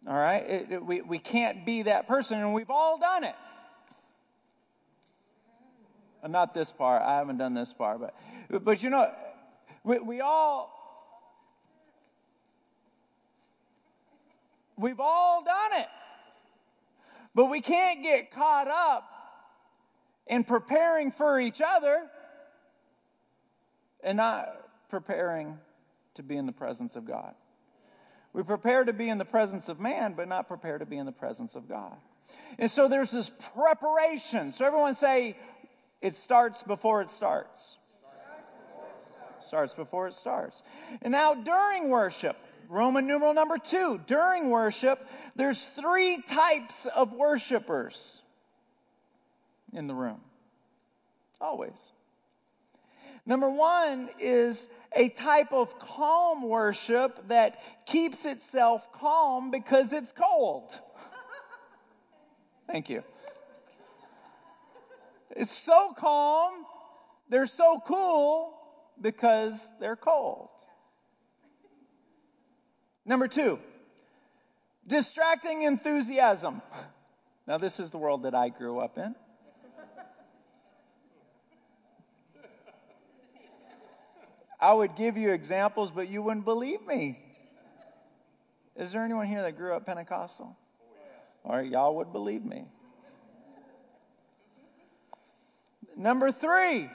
All 0.07 0.15
right? 0.15 0.43
It, 0.43 0.71
it, 0.71 0.85
we, 0.85 1.01
we 1.01 1.19
can't 1.19 1.65
be 1.65 1.83
that 1.83 2.07
person, 2.07 2.39
and 2.39 2.53
we've 2.53 2.71
all 2.71 2.97
done 2.97 3.23
it. 3.23 3.35
Uh, 6.23 6.27
not 6.27 6.53
this 6.53 6.71
part. 6.71 7.01
I 7.01 7.17
haven't 7.17 7.37
done 7.37 7.53
this 7.53 7.73
part, 7.73 7.99
but, 7.99 8.63
but 8.63 8.81
you 8.81 8.89
know, 8.89 9.11
we, 9.83 9.99
we 9.99 10.21
all 10.21 10.72
We've 14.83 14.99
all 14.99 15.45
done 15.45 15.79
it. 15.79 15.87
But 17.33 17.45
we 17.45 17.61
can't 17.61 18.03
get 18.03 18.31
caught 18.31 18.67
up 18.67 19.09
in 20.27 20.43
preparing 20.43 21.13
for 21.13 21.39
each 21.39 21.61
other 21.65 22.03
and 24.03 24.17
not 24.17 24.49
preparing 24.89 25.57
to 26.15 26.23
be 26.23 26.35
in 26.35 26.45
the 26.45 26.51
presence 26.51 26.97
of 26.97 27.05
God. 27.05 27.33
We 28.33 28.43
prepare 28.43 28.83
to 28.83 28.91
be 28.91 29.07
in 29.07 29.19
the 29.19 29.25
presence 29.25 29.69
of 29.69 29.79
man, 29.79 30.15
but 30.17 30.27
not 30.27 30.49
prepare 30.49 30.77
to 30.77 30.85
be 30.85 30.97
in 30.97 31.05
the 31.05 31.13
presence 31.13 31.55
of 31.55 31.69
God. 31.69 31.95
And 32.59 32.69
so 32.69 32.89
there's 32.89 33.11
this 33.11 33.31
preparation. 33.55 34.51
So 34.51 34.65
everyone 34.65 34.95
say, 34.95 35.37
it 36.01 36.17
starts 36.17 36.61
before 36.61 37.01
it 37.01 37.09
starts. 37.09 37.77
Starts 39.39 39.73
before 39.73 40.07
it 40.07 40.13
starts. 40.13 40.61
And 41.01 41.13
now 41.13 41.35
during 41.35 41.87
worship, 41.87 42.35
Roman 42.73 43.05
numeral 43.05 43.35
number 43.35 43.59
two, 43.59 44.01
during 44.07 44.49
worship, 44.49 45.07
there's 45.35 45.63
three 45.79 46.23
types 46.23 46.87
of 46.87 47.13
worshipers 47.13 48.23
in 49.71 49.85
the 49.85 49.93
room. 49.93 50.21
Always. 51.39 51.91
Number 53.27 53.47
one 53.47 54.09
is 54.19 54.65
a 54.91 55.09
type 55.09 55.53
of 55.53 55.77
calm 55.77 56.49
worship 56.49 57.27
that 57.27 57.61
keeps 57.85 58.25
itself 58.25 58.91
calm 58.91 59.51
because 59.51 59.93
it's 59.93 60.11
cold. 60.11 60.71
Thank 62.65 62.89
you. 62.89 63.03
It's 65.29 65.55
so 65.55 65.93
calm, 65.95 66.65
they're 67.29 67.45
so 67.45 67.79
cool 67.85 68.57
because 68.99 69.53
they're 69.79 69.95
cold. 69.95 70.49
Number 73.05 73.27
two, 73.27 73.59
distracting 74.87 75.63
enthusiasm. 75.63 76.61
Now, 77.45 77.57
this 77.57 77.79
is 77.79 77.91
the 77.91 77.97
world 77.97 78.23
that 78.23 78.33
I 78.33 78.49
grew 78.49 78.79
up 78.79 78.97
in. 78.97 79.15
I 84.59 84.71
would 84.71 84.95
give 84.95 85.17
you 85.17 85.31
examples, 85.31 85.91
but 85.91 86.07
you 86.07 86.21
wouldn't 86.21 86.45
believe 86.45 86.87
me. 86.87 87.19
Is 88.77 88.93
there 88.93 89.03
anyone 89.03 89.27
here 89.27 89.41
that 89.41 89.57
grew 89.57 89.75
up 89.75 89.85
Pentecostal? 89.85 90.55
Oh, 91.43 91.49
All 91.49 91.57
right, 91.57 91.69
y'all 91.69 91.97
would 91.97 92.13
believe 92.13 92.45
me. 92.45 92.63
Number 95.97 96.31
three, 96.31 96.89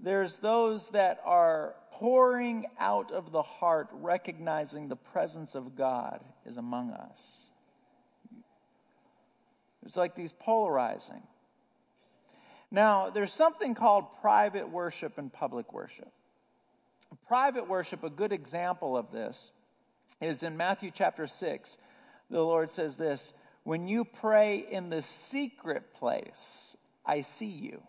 there's 0.00 0.38
those 0.38 0.88
that 0.90 1.20
are 1.24 1.74
pouring 1.98 2.66
out 2.78 3.10
of 3.10 3.32
the 3.32 3.42
heart, 3.42 3.88
recognizing 3.92 4.88
the 4.88 4.96
presence 4.96 5.56
of 5.56 5.74
God 5.74 6.22
is 6.46 6.56
among 6.56 6.92
us. 6.92 7.48
It's 9.84 9.96
like 9.96 10.14
these 10.14 10.32
polarizing. 10.32 11.22
Now, 12.70 13.10
there's 13.10 13.32
something 13.32 13.74
called 13.74 14.04
private 14.20 14.70
worship 14.70 15.18
and 15.18 15.32
public 15.32 15.72
worship. 15.72 16.12
Private 17.26 17.68
worship, 17.68 18.04
a 18.04 18.10
good 18.10 18.32
example 18.32 18.96
of 18.96 19.10
this, 19.10 19.50
is 20.20 20.42
in 20.44 20.56
Matthew 20.56 20.92
chapter 20.94 21.26
6. 21.26 21.78
The 22.30 22.40
Lord 22.40 22.70
says 22.70 22.96
this 22.96 23.32
When 23.64 23.88
you 23.88 24.04
pray 24.04 24.58
in 24.70 24.90
the 24.90 25.02
secret 25.02 25.94
place, 25.94 26.76
I 27.04 27.22
see 27.22 27.46
you. 27.46 27.82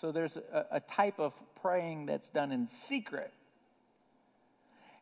So 0.00 0.12
there's 0.12 0.36
a, 0.36 0.66
a 0.72 0.80
type 0.80 1.18
of 1.18 1.32
praying 1.62 2.06
that's 2.06 2.28
done 2.28 2.52
in 2.52 2.66
secret. 2.66 3.32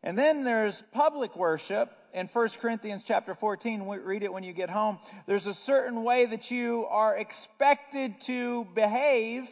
And 0.03 0.17
then 0.17 0.43
there's 0.43 0.83
public 0.93 1.35
worship 1.35 1.91
in 2.13 2.27
1 2.27 2.49
Corinthians 2.61 3.03
chapter 3.05 3.35
14. 3.35 3.83
Read 3.83 4.23
it 4.23 4.31
when 4.31 4.43
you 4.43 4.53
get 4.53 4.69
home. 4.69 4.99
There's 5.25 5.47
a 5.47 5.53
certain 5.53 6.03
way 6.03 6.25
that 6.27 6.51
you 6.51 6.85
are 6.89 7.17
expected 7.17 8.21
to 8.21 8.67
behave 8.75 9.49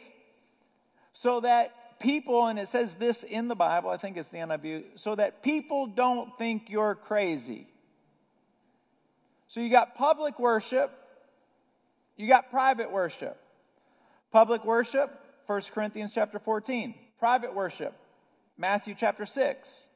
so 1.12 1.40
that 1.40 1.98
people, 2.00 2.46
and 2.46 2.58
it 2.58 2.68
says 2.68 2.94
this 2.94 3.22
in 3.22 3.48
the 3.48 3.54
Bible, 3.54 3.90
I 3.90 3.96
think 3.96 4.16
it's 4.16 4.28
the 4.28 4.38
NIV, 4.38 4.84
so 4.94 5.14
that 5.14 5.42
people 5.42 5.86
don't 5.86 6.36
think 6.38 6.70
you're 6.70 6.94
crazy. 6.94 7.66
So 9.48 9.60
you 9.60 9.70
got 9.70 9.94
public 9.94 10.38
worship, 10.38 10.90
you 12.16 12.28
got 12.28 12.50
private 12.50 12.90
worship. 12.90 13.40
Public 14.32 14.64
worship, 14.64 15.23
1 15.46 15.62
Corinthians 15.74 16.12
chapter 16.14 16.38
14. 16.38 16.94
Private 17.18 17.54
worship, 17.54 17.94
Matthew 18.56 18.94
chapter 18.98 19.26
6. 19.26 19.88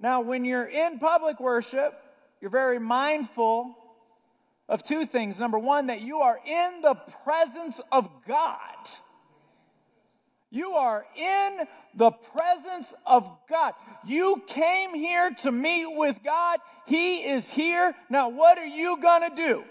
Now, 0.00 0.20
when 0.22 0.44
you're 0.44 0.66
in 0.66 0.98
public 0.98 1.38
worship, 1.40 1.94
you're 2.40 2.50
very 2.50 2.78
mindful 2.78 3.76
of 4.68 4.82
two 4.82 5.06
things. 5.06 5.38
Number 5.38 5.58
one, 5.58 5.88
that 5.88 6.00
you 6.00 6.18
are 6.18 6.38
in 6.44 6.82
the 6.82 6.94
presence 7.24 7.80
of 7.92 8.08
God. 8.26 8.88
You 10.50 10.72
are 10.72 11.04
in 11.16 11.58
the 11.94 12.10
presence 12.10 12.92
of 13.06 13.30
God. 13.48 13.74
You 14.04 14.42
came 14.48 14.94
here 14.94 15.30
to 15.42 15.52
meet 15.52 15.86
with 15.86 16.18
God. 16.24 16.58
He 16.86 17.18
is 17.18 17.48
here. 17.48 17.94
Now, 18.08 18.30
what 18.30 18.58
are 18.58 18.66
you 18.66 19.00
going 19.00 19.30
to 19.30 19.36
do? 19.36 19.64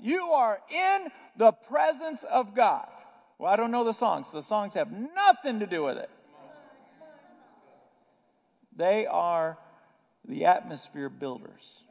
You 0.00 0.26
are 0.32 0.60
in 0.70 1.08
the 1.36 1.52
presence 1.52 2.22
of 2.30 2.54
God. 2.54 2.86
Well, 3.38 3.52
I 3.52 3.56
don't 3.56 3.70
know 3.70 3.84
the 3.84 3.92
songs. 3.92 4.28
The 4.32 4.42
songs 4.42 4.74
have 4.74 4.90
nothing 4.90 5.60
to 5.60 5.66
do 5.66 5.84
with 5.84 5.98
it. 5.98 6.10
They 8.74 9.06
are 9.06 9.58
the 10.26 10.46
atmosphere 10.46 11.08
builders. 11.08 11.82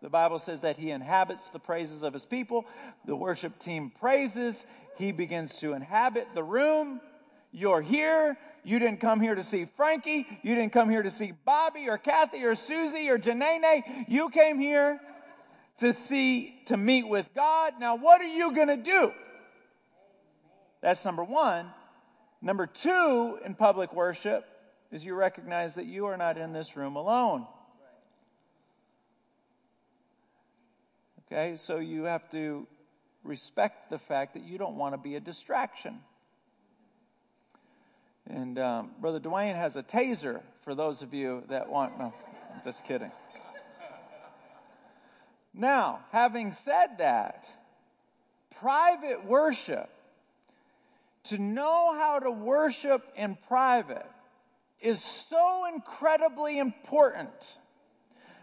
The 0.00 0.08
Bible 0.08 0.38
says 0.38 0.60
that 0.60 0.76
he 0.76 0.90
inhabits 0.90 1.48
the 1.48 1.58
praises 1.58 2.02
of 2.02 2.12
his 2.12 2.24
people. 2.24 2.64
The 3.06 3.16
worship 3.16 3.58
team 3.58 3.90
praises. 3.98 4.64
He 4.96 5.10
begins 5.10 5.56
to 5.56 5.72
inhabit 5.72 6.28
the 6.34 6.44
room. 6.44 7.00
You're 7.50 7.82
here. 7.82 8.36
You 8.64 8.78
didn't 8.78 9.00
come 9.00 9.20
here 9.20 9.34
to 9.34 9.42
see 9.42 9.66
Frankie. 9.76 10.26
You 10.42 10.54
didn't 10.54 10.72
come 10.72 10.90
here 10.90 11.02
to 11.02 11.10
see 11.10 11.32
Bobby 11.44 11.88
or 11.88 11.98
Kathy 11.98 12.44
or 12.44 12.54
Susie 12.54 13.08
or 13.08 13.18
Janene. 13.18 14.06
You 14.08 14.28
came 14.28 14.60
here 14.60 15.00
to 15.80 15.92
see, 15.92 16.60
to 16.66 16.76
meet 16.76 17.08
with 17.08 17.28
God. 17.34 17.74
Now, 17.80 17.96
what 17.96 18.20
are 18.20 18.26
you 18.26 18.54
going 18.54 18.68
to 18.68 18.76
do? 18.76 19.12
That's 20.80 21.04
number 21.04 21.24
one. 21.24 21.70
Number 22.40 22.66
two 22.66 23.38
in 23.44 23.54
public 23.54 23.92
worship 23.92 24.46
is 24.92 25.04
you 25.04 25.14
recognize 25.14 25.74
that 25.74 25.86
you 25.86 26.06
are 26.06 26.16
not 26.16 26.38
in 26.38 26.52
this 26.52 26.76
room 26.76 26.96
alone. 26.96 27.46
Okay, 31.26 31.56
so 31.56 31.76
you 31.76 32.04
have 32.04 32.30
to 32.30 32.66
respect 33.22 33.90
the 33.90 33.98
fact 33.98 34.34
that 34.34 34.44
you 34.44 34.56
don't 34.56 34.76
want 34.76 34.94
to 34.94 34.98
be 34.98 35.16
a 35.16 35.20
distraction. 35.20 36.00
And 38.30 38.58
um, 38.58 38.90
Brother 39.00 39.20
Dwayne 39.20 39.54
has 39.54 39.76
a 39.76 39.82
taser 39.82 40.40
for 40.62 40.74
those 40.74 41.02
of 41.02 41.12
you 41.12 41.42
that 41.48 41.68
want. 41.68 41.98
No, 41.98 42.14
I'm 42.54 42.60
just 42.64 42.84
kidding. 42.84 43.10
Now, 45.52 46.00
having 46.12 46.52
said 46.52 46.98
that, 46.98 47.48
private 48.60 49.24
worship, 49.24 49.90
to 51.28 51.38
know 51.38 51.94
how 51.98 52.18
to 52.18 52.30
worship 52.30 53.02
in 53.16 53.36
private, 53.48 54.06
is 54.80 55.02
so 55.02 55.64
incredibly 55.72 56.58
important 56.58 57.58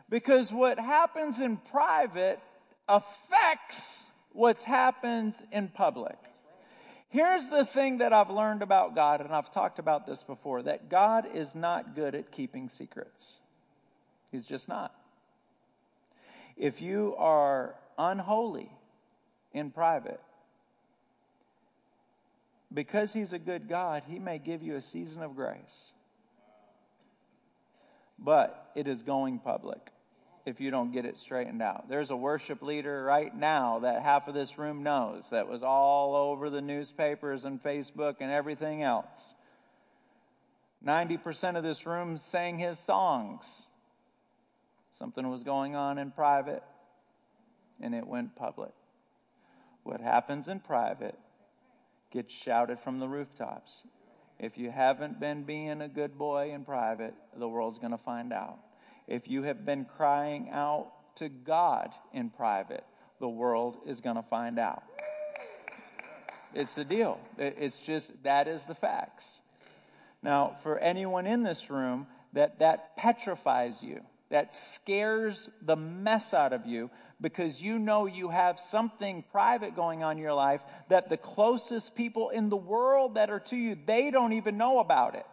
because 0.10 0.52
what 0.52 0.78
happens 0.78 1.40
in 1.40 1.58
private 1.58 2.40
affects 2.88 4.04
what's 4.32 4.64
happens 4.64 5.36
in 5.52 5.70
public. 5.70 6.18
Here's 7.10 7.48
the 7.48 7.64
thing 7.64 8.00
that 8.00 8.12
I've 8.12 8.30
learned 8.30 8.62
about 8.62 8.94
God, 8.94 9.22
and 9.22 9.34
I've 9.34 9.52
talked 9.52 9.80
about 9.80 10.06
this 10.06 10.24
before 10.24 10.64
that 10.64 10.90
God 10.90 11.28
is 11.34 11.56
not 11.56 11.96
good 11.96 12.14
at 12.14 12.32
keeping 12.32 12.68
secrets. 12.68 13.40
He's 14.32 14.46
just 14.46 14.68
not. 14.68 14.94
If 16.58 16.82
you 16.82 17.16
are 17.18 17.76
unholy 17.98 18.70
in 19.54 19.72
private, 19.72 20.20
because 22.76 23.14
He's 23.14 23.34
a 23.34 23.40
good 23.40 23.68
God, 23.68 24.04
He 24.08 24.20
may 24.20 24.38
give 24.38 24.62
you 24.62 24.76
a 24.76 24.82
season 24.82 25.24
of 25.24 25.36
grace. 25.36 25.94
But 28.20 28.72
it 28.76 28.88
is 28.88 29.02
going 29.02 29.40
public 29.40 29.92
if 30.46 30.62
you 30.62 30.70
don't 30.70 30.92
get 30.92 31.06
it 31.06 31.18
straightened 31.18 31.62
out. 31.62 31.90
There's 31.90 32.12
a 32.12 32.16
worship 32.16 32.62
leader 32.62 33.04
right 33.04 33.36
now 33.36 33.80
that 33.80 34.04
half 34.04 34.28
of 34.28 34.36
this 34.36 34.60
room 34.60 34.84
knows 34.84 35.30
that 35.32 35.48
was 35.48 35.64
all 35.64 36.16
over 36.16 36.50
the 36.50 36.62
newspapers 36.62 37.46
and 37.46 37.62
Facebook 37.62 38.18
and 38.20 38.32
everything 38.32 38.84
else. 38.84 39.34
90% 40.86 41.58
of 41.58 41.64
this 41.64 41.86
room 41.88 42.18
sang 42.18 42.60
his 42.60 42.78
songs. 42.86 43.68
Something 44.92 45.30
was 45.30 45.42
going 45.42 45.76
on 45.76 45.98
in 45.98 46.12
private 46.12 46.64
and 47.82 47.96
it 47.96 48.06
went 48.06 48.36
public. 48.36 48.72
What 49.84 50.00
happens 50.00 50.48
in 50.48 50.60
private 50.60 51.18
gets 52.16 52.34
shouted 52.34 52.80
from 52.80 53.00
the 53.00 53.08
rooftops. 53.08 53.84
If 54.40 54.58
you 54.58 54.72
haven't 54.72 55.20
been 55.20 55.44
being 55.44 55.82
a 55.82 55.90
good 55.90 56.18
boy 56.18 56.54
in 56.54 56.64
private, 56.64 57.14
the 57.38 57.48
world's 57.48 57.78
going 57.78 57.92
to 57.92 57.98
find 57.98 58.32
out. 58.32 58.58
If 59.06 59.28
you 59.28 59.44
have 59.44 59.66
been 59.66 59.84
crying 59.84 60.50
out 60.50 60.94
to 61.18 61.28
God 61.28 61.90
in 62.14 62.30
private, 62.30 62.86
the 63.20 63.28
world 63.28 63.80
is 63.86 64.00
going 64.00 64.16
to 64.16 64.24
find 64.24 64.58
out. 64.58 64.84
It's 66.54 66.74
the 66.74 66.86
deal. 66.86 67.20
It's 67.38 67.80
just 67.80 68.12
that 68.24 68.48
is 68.48 68.64
the 68.64 68.76
facts. 68.76 69.42
Now, 70.24 70.56
for 70.64 70.80
anyone 70.80 71.28
in 71.28 71.44
this 71.44 71.70
room 71.70 72.08
that 72.32 72.60
that 72.60 72.96
petrifies 72.96 73.84
you, 73.84 74.00
that 74.30 74.56
scares 74.56 75.50
the 75.62 75.76
mess 75.76 76.34
out 76.34 76.54
of 76.54 76.66
you 76.66 76.90
because 77.22 77.62
you 77.62 77.80
know 77.80 78.06
you 78.06 78.30
have 78.30 78.60
something 78.60 79.24
private 79.32 79.76
going 79.76 80.04
on 80.04 80.18
in 80.18 80.24
your 80.24 80.34
life 80.34 80.62
that 80.90 81.10
the 81.10 81.18
closest 81.18 81.96
people 81.96 82.30
in 82.30 82.50
the 82.50 82.58
world 82.58 83.16
that 83.16 83.30
are 83.30 83.40
to 83.40 83.56
you, 83.56 83.78
they 83.86 84.12
don't 84.12 84.34
even 84.34 84.58
know 84.58 84.80
about 84.80 85.16
it. 85.16 85.26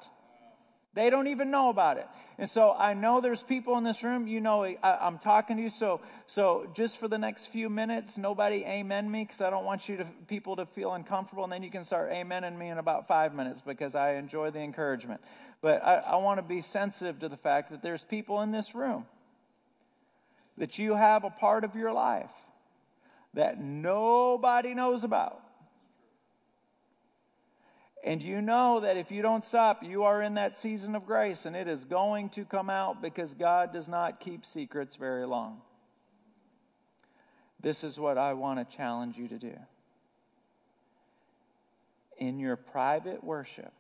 They 0.94 1.08
don't 1.08 1.28
even 1.28 1.50
know 1.50 1.70
about 1.70 1.96
it. 1.96 2.06
And 2.38 2.48
so 2.48 2.72
I 2.72 2.92
know 2.92 3.22
there's 3.22 3.42
people 3.42 3.78
in 3.78 3.84
this 3.84 4.02
room, 4.02 4.26
you 4.26 4.42
know, 4.42 4.64
I, 4.64 5.06
am 5.06 5.18
talking 5.18 5.56
to 5.56 5.62
you. 5.62 5.70
So, 5.70 6.02
so 6.26 6.70
just 6.74 6.98
for 6.98 7.08
the 7.08 7.16
next 7.16 7.46
few 7.46 7.70
minutes, 7.70 8.18
nobody 8.18 8.62
amen 8.66 9.10
me 9.10 9.24
because 9.24 9.40
I 9.40 9.48
don't 9.48 9.64
want 9.64 9.88
you 9.88 9.96
to, 9.96 10.06
people 10.28 10.56
to 10.56 10.66
feel 10.66 10.92
uncomfortable. 10.92 11.44
And 11.44 11.52
then 11.52 11.62
you 11.62 11.70
can 11.70 11.84
start 11.84 12.12
amening 12.12 12.58
me 12.58 12.68
in 12.68 12.76
about 12.76 13.08
five 13.08 13.34
minutes 13.34 13.62
because 13.64 13.94
I 13.94 14.14
enjoy 14.14 14.50
the 14.50 14.60
encouragement. 14.60 15.22
But 15.62 15.82
I, 15.82 15.96
I 15.96 16.16
want 16.16 16.38
to 16.38 16.42
be 16.42 16.60
sensitive 16.60 17.20
to 17.20 17.28
the 17.30 17.38
fact 17.38 17.70
that 17.70 17.82
there's 17.82 18.04
people 18.04 18.42
in 18.42 18.50
this 18.50 18.74
room 18.74 19.06
that 20.62 20.78
you 20.78 20.94
have 20.94 21.24
a 21.24 21.30
part 21.30 21.64
of 21.64 21.74
your 21.74 21.92
life 21.92 22.30
that 23.34 23.60
nobody 23.60 24.74
knows 24.74 25.02
about. 25.02 25.40
And 28.04 28.22
you 28.22 28.40
know 28.40 28.78
that 28.78 28.96
if 28.96 29.10
you 29.10 29.22
don't 29.22 29.44
stop, 29.44 29.82
you 29.82 30.04
are 30.04 30.22
in 30.22 30.34
that 30.34 30.56
season 30.56 30.94
of 30.94 31.04
grace 31.04 31.46
and 31.46 31.56
it 31.56 31.66
is 31.66 31.82
going 31.82 32.28
to 32.30 32.44
come 32.44 32.70
out 32.70 33.02
because 33.02 33.34
God 33.34 33.72
does 33.72 33.88
not 33.88 34.20
keep 34.20 34.46
secrets 34.46 34.94
very 34.94 35.26
long. 35.26 35.62
This 37.60 37.82
is 37.82 37.98
what 37.98 38.16
I 38.16 38.34
want 38.34 38.60
to 38.60 38.76
challenge 38.76 39.16
you 39.16 39.26
to 39.26 39.40
do. 39.40 39.56
In 42.18 42.38
your 42.38 42.54
private 42.54 43.24
worship, 43.24 43.72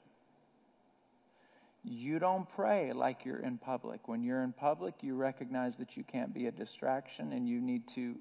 you 1.84 2.18
don't 2.18 2.48
pray 2.54 2.92
like 2.92 3.24
you're 3.24 3.40
in 3.40 3.58
public. 3.58 4.06
When 4.06 4.22
you're 4.22 4.42
in 4.42 4.52
public, 4.52 4.94
you 5.00 5.14
recognize 5.16 5.76
that 5.76 5.96
you 5.96 6.04
can't 6.04 6.32
be 6.32 6.46
a 6.46 6.52
distraction 6.52 7.32
and 7.32 7.48
you 7.48 7.60
need 7.60 7.88
to 7.94 8.16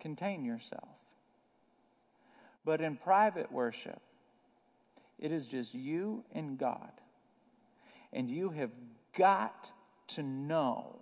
contain 0.00 0.44
yourself. 0.44 0.88
But 2.64 2.80
in 2.80 2.96
private 2.96 3.50
worship, 3.50 4.00
it 5.18 5.32
is 5.32 5.46
just 5.46 5.74
you 5.74 6.22
and 6.32 6.58
God. 6.58 6.92
And 8.12 8.30
you 8.30 8.50
have 8.50 8.70
got 9.16 9.70
to 10.08 10.22
know 10.22 10.96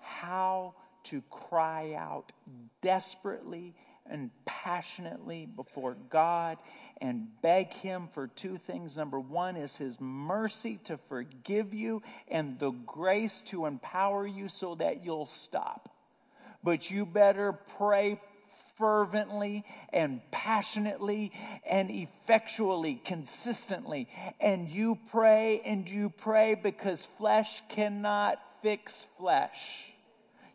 how 0.00 0.74
to 1.04 1.22
cry 1.30 1.94
out 1.94 2.32
desperately 2.82 3.74
and 4.08 4.30
passionately 4.44 5.46
before 5.46 5.96
God 6.10 6.58
and 7.00 7.26
beg 7.42 7.72
Him 7.72 8.08
for 8.12 8.26
two 8.28 8.56
things. 8.58 8.96
Number 8.96 9.18
one 9.18 9.56
is 9.56 9.76
His 9.76 9.96
mercy 10.00 10.78
to 10.84 10.96
forgive 10.96 11.72
you 11.72 12.02
and 12.28 12.58
the 12.58 12.70
grace 12.70 13.42
to 13.46 13.66
empower 13.66 14.26
you 14.26 14.48
so 14.48 14.74
that 14.76 15.04
you'll 15.04 15.26
stop. 15.26 15.90
But 16.62 16.90
you 16.90 17.04
better 17.06 17.52
pray 17.78 18.20
fervently 18.76 19.64
and 19.92 20.20
passionately 20.30 21.32
and 21.68 21.90
effectually, 21.90 23.00
consistently. 23.04 24.08
And 24.40 24.68
you 24.68 24.98
pray 25.10 25.60
and 25.64 25.88
you 25.88 26.10
pray 26.10 26.54
because 26.54 27.06
flesh 27.18 27.62
cannot 27.68 28.40
fix 28.62 29.06
flesh. 29.18 29.93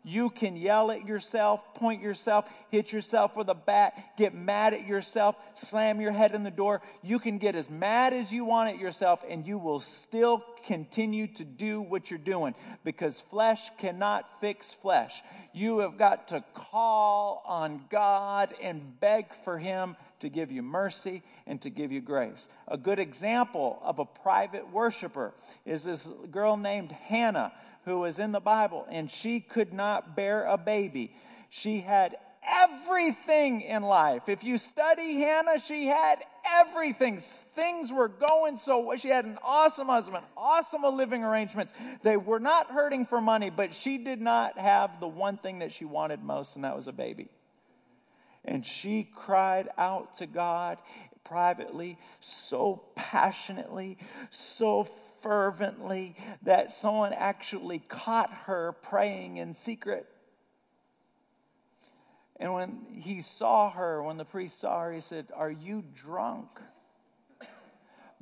You 0.02 0.30
can 0.30 0.56
yell 0.56 0.90
at 0.90 1.06
yourself, 1.06 1.60
point 1.74 2.00
yourself, 2.02 2.46
hit 2.70 2.90
yourself 2.90 3.36
with 3.36 3.48
a 3.48 3.54
bat, 3.54 4.16
get 4.16 4.34
mad 4.34 4.72
at 4.72 4.86
yourself, 4.86 5.36
slam 5.54 6.00
your 6.00 6.12
head 6.12 6.34
in 6.34 6.42
the 6.42 6.50
door. 6.50 6.80
You 7.02 7.18
can 7.18 7.36
get 7.36 7.54
as 7.54 7.68
mad 7.68 8.14
as 8.14 8.32
you 8.32 8.46
want 8.46 8.70
at 8.70 8.78
yourself, 8.78 9.20
and 9.28 9.46
you 9.46 9.58
will 9.58 9.80
still 9.80 10.42
continue 10.66 11.26
to 11.26 11.44
do 11.44 11.82
what 11.82 12.10
you're 12.10 12.18
doing 12.18 12.54
because 12.82 13.22
flesh 13.30 13.60
cannot 13.78 14.26
fix 14.40 14.74
flesh. 14.80 15.22
You 15.52 15.80
have 15.80 15.98
got 15.98 16.28
to 16.28 16.44
call 16.54 17.42
on 17.46 17.82
God 17.90 18.54
and 18.62 18.98
beg 19.00 19.26
for 19.44 19.58
Him 19.58 19.96
to 20.20 20.28
give 20.28 20.50
you 20.50 20.62
mercy 20.62 21.22
and 21.46 21.60
to 21.62 21.70
give 21.70 21.92
you 21.92 22.00
grace. 22.00 22.48
A 22.68 22.76
good 22.76 22.98
example 22.98 23.78
of 23.82 23.98
a 23.98 24.04
private 24.04 24.70
worshiper 24.72 25.34
is 25.66 25.84
this 25.84 26.06
girl 26.30 26.56
named 26.56 26.92
Hannah 26.92 27.52
who 27.84 28.00
was 28.00 28.18
in 28.18 28.32
the 28.32 28.40
Bible, 28.40 28.86
and 28.90 29.10
she 29.10 29.40
could 29.40 29.72
not 29.72 30.14
bear 30.14 30.44
a 30.44 30.58
baby. 30.58 31.14
She 31.48 31.80
had 31.80 32.16
everything 32.46 33.60
in 33.62 33.82
life. 33.82 34.28
If 34.28 34.44
you 34.44 34.58
study 34.58 35.20
Hannah, 35.20 35.58
she 35.58 35.86
had 35.86 36.18
everything. 36.46 37.20
Things 37.54 37.92
were 37.92 38.08
going 38.08 38.58
so 38.58 38.80
well. 38.80 38.96
She 38.96 39.08
had 39.08 39.24
an 39.24 39.38
awesome 39.42 39.88
husband, 39.88 40.24
awesome 40.36 40.82
living 40.96 41.24
arrangements. 41.24 41.72
They 42.02 42.16
were 42.16 42.40
not 42.40 42.70
hurting 42.70 43.06
for 43.06 43.20
money, 43.20 43.50
but 43.50 43.74
she 43.74 43.98
did 43.98 44.20
not 44.20 44.58
have 44.58 45.00
the 45.00 45.08
one 45.08 45.36
thing 45.38 45.60
that 45.60 45.72
she 45.72 45.84
wanted 45.84 46.22
most, 46.22 46.56
and 46.56 46.64
that 46.64 46.76
was 46.76 46.88
a 46.88 46.92
baby. 46.92 47.28
And 48.44 48.64
she 48.64 49.08
cried 49.14 49.68
out 49.76 50.16
to 50.18 50.26
God 50.26 50.78
privately, 51.24 51.98
so 52.20 52.82
passionately, 52.94 53.98
so 54.30 54.88
fervently 55.22 56.16
that 56.42 56.72
someone 56.72 57.12
actually 57.12 57.78
caught 57.78 58.32
her 58.44 58.72
praying 58.82 59.36
in 59.36 59.54
secret. 59.54 60.06
And 62.36 62.54
when 62.54 62.86
he 62.94 63.20
saw 63.20 63.70
her, 63.70 64.02
when 64.02 64.16
the 64.16 64.24
priest 64.24 64.60
saw 64.60 64.84
her, 64.84 64.92
he 64.92 65.00
said, 65.00 65.26
Are 65.34 65.50
you 65.50 65.84
drunk? 65.94 66.48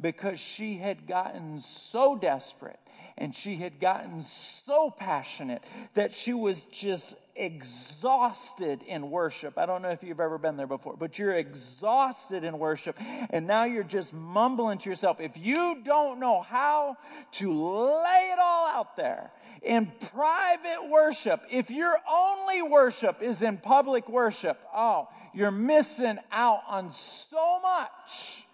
Because 0.00 0.38
she 0.40 0.76
had 0.76 1.06
gotten 1.06 1.61
so 1.61 2.16
desperate 2.16 2.78
and 3.18 3.35
she 3.35 3.57
had 3.57 3.81
gotten 3.81 4.24
so 4.64 4.90
passionate 4.90 5.62
that 5.94 6.14
she 6.14 6.33
was 6.33 6.62
just 6.72 7.14
exhausted 7.35 8.81
in 8.83 9.11
worship. 9.11 9.59
I 9.59 9.66
don't 9.66 9.83
know 9.83 9.90
if 9.90 10.02
you've 10.02 10.20
ever 10.20 10.38
been 10.38 10.57
there 10.57 10.66
before, 10.66 10.96
but 10.96 11.18
you're 11.18 11.35
exhausted 11.35 12.44
in 12.44 12.59
worship, 12.59 12.96
and 13.31 13.46
now 13.46 13.64
you're 13.64 13.85
just 13.85 14.12
mumbling 14.12 14.78
to 14.78 14.88
yourself. 14.88 15.20
If 15.20 15.37
you 15.37 15.78
don't 15.85 16.20
know 16.20 16.42
how 16.42 16.96
to 17.33 17.52
lay 17.52 18.31
it 18.33 18.38
all 18.38 18.66
out 18.68 18.96
there 18.96 19.31
in 19.62 19.90
private 20.12 20.88
worship, 20.88 21.42
if 21.50 21.70
your 21.70 21.96
only 22.11 22.62
worship 22.62 23.22
is 23.22 23.42
in 23.42 23.59
public 23.59 24.09
worship, 24.09 24.59
oh, 24.74 25.09
you're 25.35 25.50
missing 25.50 26.18
out 26.31 26.61
on 26.68 26.92
so 26.92 27.61
much. 27.61 28.44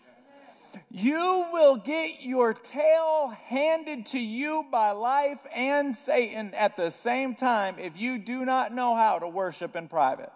You 0.90 1.46
will 1.52 1.76
get 1.76 2.22
your 2.22 2.54
tail 2.54 3.34
handed 3.46 4.06
to 4.06 4.18
you 4.18 4.66
by 4.70 4.92
life 4.92 5.38
and 5.54 5.96
Satan 5.96 6.54
at 6.54 6.76
the 6.76 6.90
same 6.90 7.34
time 7.34 7.78
if 7.78 7.96
you 7.96 8.18
do 8.18 8.44
not 8.44 8.72
know 8.74 8.94
how 8.94 9.18
to 9.18 9.28
worship 9.28 9.76
in 9.76 9.88
private. 9.88 10.32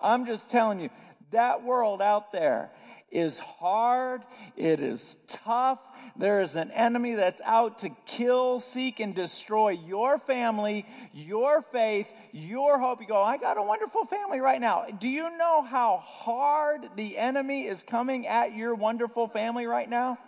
I'm 0.00 0.26
just 0.26 0.50
telling 0.50 0.80
you, 0.80 0.90
that 1.30 1.64
world 1.64 2.02
out 2.02 2.32
there 2.32 2.70
is 3.10 3.38
hard, 3.38 4.22
it 4.56 4.80
is 4.80 5.16
tough. 5.28 5.78
There 6.18 6.40
is 6.40 6.56
an 6.56 6.70
enemy 6.70 7.14
that's 7.14 7.42
out 7.44 7.80
to 7.80 7.90
kill, 8.06 8.58
seek, 8.60 9.00
and 9.00 9.14
destroy 9.14 9.70
your 9.70 10.18
family, 10.18 10.86
your 11.12 11.60
faith, 11.72 12.10
your 12.32 12.78
hope. 12.78 13.02
You 13.02 13.06
go, 13.06 13.22
I 13.22 13.36
got 13.36 13.58
a 13.58 13.62
wonderful 13.62 14.06
family 14.06 14.40
right 14.40 14.60
now. 14.60 14.86
Do 14.98 15.08
you 15.08 15.36
know 15.36 15.62
how 15.62 16.02
hard 16.04 16.88
the 16.96 17.18
enemy 17.18 17.66
is 17.66 17.82
coming 17.82 18.26
at 18.26 18.56
your 18.56 18.74
wonderful 18.74 19.28
family 19.28 19.66
right 19.66 19.88
now? 19.88 20.18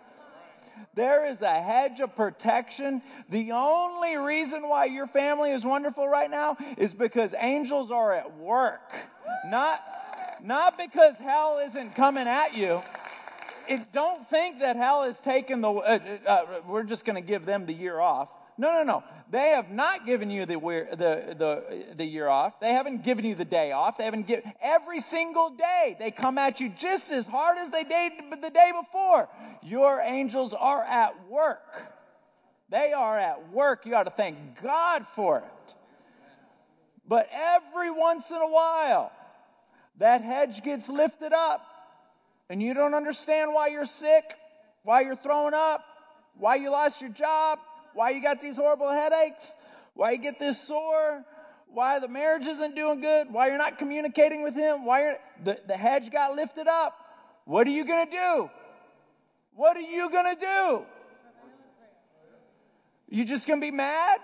There 0.95 1.27
is 1.27 1.41
a 1.43 1.61
hedge 1.61 2.01
of 2.01 2.15
protection. 2.15 3.03
The 3.31 3.53
only 3.53 4.17
reason 4.17 4.69
why 4.69 4.85
your 4.87 5.07
family 5.07 5.51
is 5.51 5.65
wonderful 5.65 6.07
right 6.07 6.31
now 6.31 6.57
is 6.77 6.93
because 6.93 7.35
angels 7.39 7.91
are 7.91 8.13
at 8.13 8.37
work. 8.37 8.93
Not, 9.47 9.83
not 10.43 10.77
because 10.77 11.17
hell 11.17 11.61
isn't 11.65 11.95
coming 11.95 12.29
at 12.29 12.55
you 12.55 12.83
it, 13.69 13.93
don't 13.93 14.29
think 14.29 14.61
that 14.61 14.77
hell 14.77 15.05
has 15.05 15.19
taken 15.21 15.61
the, 15.61 15.71
uh, 15.71 15.99
uh, 16.27 16.31
uh 16.31 16.45
we're 16.67 16.83
just 16.83 17.05
going 17.05 17.17
to 17.17 17.27
give 17.27 17.45
them 17.45 17.67
the 17.67 17.73
year 17.73 17.99
off. 18.01 18.29
No, 18.57 18.73
no, 18.73 18.83
no. 18.83 19.05
They 19.31 19.51
have 19.51 19.71
not 19.71 20.05
given 20.05 20.31
you 20.31 20.47
the, 20.47 20.57
the, 20.57 21.37
the, 21.39 21.85
the 21.97 22.05
year 22.05 22.27
off. 22.27 22.59
They 22.61 22.73
haven't 22.73 23.05
given 23.05 23.25
you 23.25 23.37
the 23.37 23.45
day 23.45 23.71
off. 23.71 23.99
They 23.99 24.05
haven't 24.05 24.27
given, 24.27 24.53
every 24.61 25.01
single 25.01 25.51
day 25.51 25.97
they 25.99 26.11
come 26.11 26.39
at 26.39 26.59
you 26.59 26.69
just 26.71 27.13
as 27.13 27.25
hard 27.25 27.59
as 27.59 27.71
they 27.71 27.85
did 27.85 28.13
the 28.43 28.51
day 28.51 28.73
before. 28.79 29.29
Your 29.63 30.01
angels 30.01 30.53
are 30.53 30.83
at 30.83 31.29
work. 31.29 31.95
They 32.69 32.93
are 32.93 33.17
at 33.17 33.53
work. 33.53 33.87
You 33.87 33.95
ought 33.95 34.05
to 34.05 34.11
thank 34.11 34.37
God 34.61 35.07
for 35.15 35.39
it. 35.39 35.75
But 37.07 37.29
every 37.33 37.91
once 37.91 38.29
in 38.31 38.37
a 38.37 38.49
while, 38.49 39.13
that 39.99 40.23
hedge 40.23 40.63
gets 40.63 40.89
lifted 40.89 41.33
up 41.33 41.63
and 42.49 42.63
you 42.63 42.75
don't 42.75 42.95
understand 42.95 43.53
why 43.53 43.69
you're 43.69 43.87
sick, 43.87 44.35
why 44.83 45.03
you're 45.03 45.17
throwing 45.17 45.55
up, 45.55 45.85
why 46.37 46.55
you 46.55 46.71
lost 46.71 47.01
your 47.01 47.11
job, 47.11 47.59
why 47.95 48.11
you 48.11 48.23
got 48.23 48.41
these 48.41 48.57
horrible 48.57 48.91
headaches, 48.91 49.53
why 49.95 50.13
you 50.13 50.19
get 50.19 50.39
this 50.39 50.61
sore, 50.67 51.25
why 51.67 51.99
the 51.99 52.09
marriage 52.09 52.47
isn't 52.47 52.75
doing 52.75 53.01
good, 53.01 53.31
why 53.31 53.49
you're 53.49 53.59
not 53.59 53.79
communicating 53.79 54.43
with 54.43 54.55
him, 54.55 54.85
why 54.85 55.17
the, 55.45 55.59
the 55.67 55.77
hedge 55.77 56.11
got 56.11 56.35
lifted 56.35 56.67
up. 56.67 56.97
What 57.45 57.67
are 57.67 57.71
you 57.71 57.85
going 57.85 58.07
to 58.07 58.13
do? 58.13 58.51
What 59.55 59.77
are 59.77 59.81
you 59.81 60.11
going 60.11 60.37
to 60.37 60.41
do? 60.41 60.83
You 63.11 63.25
just 63.25 63.47
going 63.47 63.61
to 63.61 63.67
be 63.67 63.71
mad? 63.71 64.21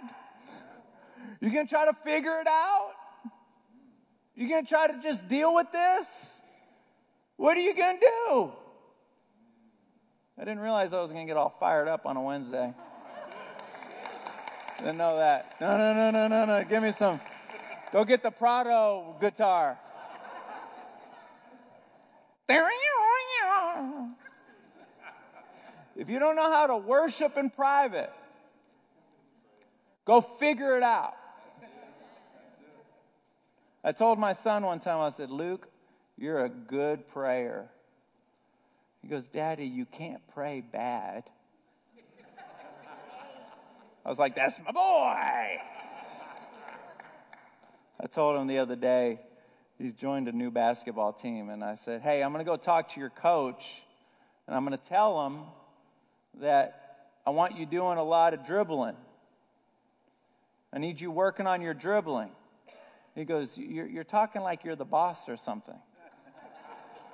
You're 1.41 1.51
going 1.51 1.67
to 1.67 1.71
try 1.71 1.87
to 1.87 1.97
figure 2.05 2.39
it 2.41 2.47
out? 2.47 2.93
You're 4.35 4.49
going 4.49 4.65
to 4.65 4.69
try 4.69 4.87
to 4.87 5.01
just 5.03 5.27
deal 5.29 5.55
with 5.55 5.71
this? 5.73 6.34
What 7.37 7.57
are 7.57 7.61
you 7.61 7.75
going 7.75 7.99
to 7.99 8.01
do? 8.01 8.53
I 10.39 10.45
didn't 10.45 10.61
realize 10.61 10.93
I 10.93 11.01
was 11.01 11.13
going 11.13 11.27
to 11.27 11.31
get 11.31 11.37
all 11.37 11.55
fired 11.61 11.89
up 11.89 12.07
on 12.07 12.17
a 12.17 12.23
Wednesday. 12.23 12.73
Didn't 14.79 14.97
know 14.97 15.17
that. 15.17 15.57
No, 15.61 15.77
no, 15.77 15.95
no, 15.95 16.11
no, 16.11 16.29
no, 16.29 16.45
no. 16.45 16.65
Give 16.65 16.83
me 16.83 16.93
some. 16.93 17.21
Go 17.93 18.05
get 18.05 18.23
the 18.23 18.31
Prado 18.31 19.17
guitar. 19.21 19.79
There 22.47 22.69
you 22.69 23.49
are. 23.49 24.09
If 25.97 26.09
you 26.09 26.19
don't 26.19 26.35
know 26.35 26.51
how 26.51 26.67
to 26.67 26.77
worship 26.77 27.37
in 27.37 27.51
private, 27.51 28.13
go 30.05 30.21
figure 30.21 30.77
it 30.77 30.83
out. 30.83 31.15
I 33.85 33.93
told 33.93 34.19
my 34.19 34.33
son 34.33 34.65
one 34.65 34.81
time, 34.81 35.01
I 35.01 35.11
said, 35.11 35.31
Luke, 35.31 35.69
you're 36.17 36.45
a 36.45 36.49
good 36.49 37.09
prayer. 37.09 37.71
He 39.03 39.09
goes, 39.09 39.25
Daddy, 39.29 39.67
you 39.67 39.85
can't 39.85 40.23
pray 40.33 40.61
bad. 40.61 41.25
I 44.05 44.09
was 44.09 44.19
like, 44.19 44.35
That's 44.35 44.59
my 44.65 44.73
boy. 44.73 45.61
I 48.01 48.07
told 48.13 48.39
him 48.39 48.47
the 48.47 48.59
other 48.59 48.77
day, 48.77 49.21
he's 49.79 49.95
joined 49.95 50.29
a 50.29 50.33
new 50.33 50.51
basketball 50.51 51.13
team, 51.13 51.49
and 51.49 51.65
I 51.65 51.77
said, 51.77 52.03
Hey, 52.03 52.23
I'm 52.23 52.33
going 52.33 52.45
to 52.45 52.51
go 52.51 52.57
talk 52.57 52.93
to 52.95 53.01
your 53.01 53.11
coach, 53.11 53.65
and 54.47 54.55
I'm 54.55 54.65
going 54.65 54.79
to 54.79 54.89
tell 54.89 55.27
him 55.27 55.41
that 56.41 57.09
I 57.27 57.31
want 57.31 57.57
you 57.57 57.67
doing 57.67 57.99
a 57.99 58.05
lot 58.05 58.35
of 58.35 58.47
dribbling. 58.47 58.97
I 60.73 60.79
need 60.79 61.01
you 61.01 61.11
working 61.11 61.47
on 61.47 61.63
your 61.63 61.75
dribbling. 61.75 62.31
He 63.15 63.25
goes, 63.25 63.57
You're, 63.57 63.87
you're 63.87 64.05
talking 64.05 64.43
like 64.43 64.65
you're 64.65 64.77
the 64.77 64.85
boss 64.85 65.19
or 65.29 65.37
something. 65.37 65.79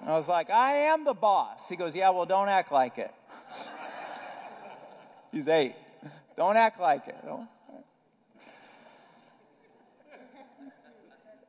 I 0.07 0.13
was 0.13 0.29
like, 0.29 0.51
I 0.51 0.73
am 0.87 1.05
the 1.05 1.15
boss. 1.15 1.59
He 1.69 1.77
goes, 1.77 1.95
Yeah, 1.95 2.11
well, 2.11 2.27
don't 2.27 2.49
act 2.49 2.73
like 2.73 2.99
it. 2.99 3.13
He's 5.33 5.49
eight. 5.49 5.75
Don't 6.37 6.57
act 6.57 6.81
like 6.81 7.07
it. 7.09 7.17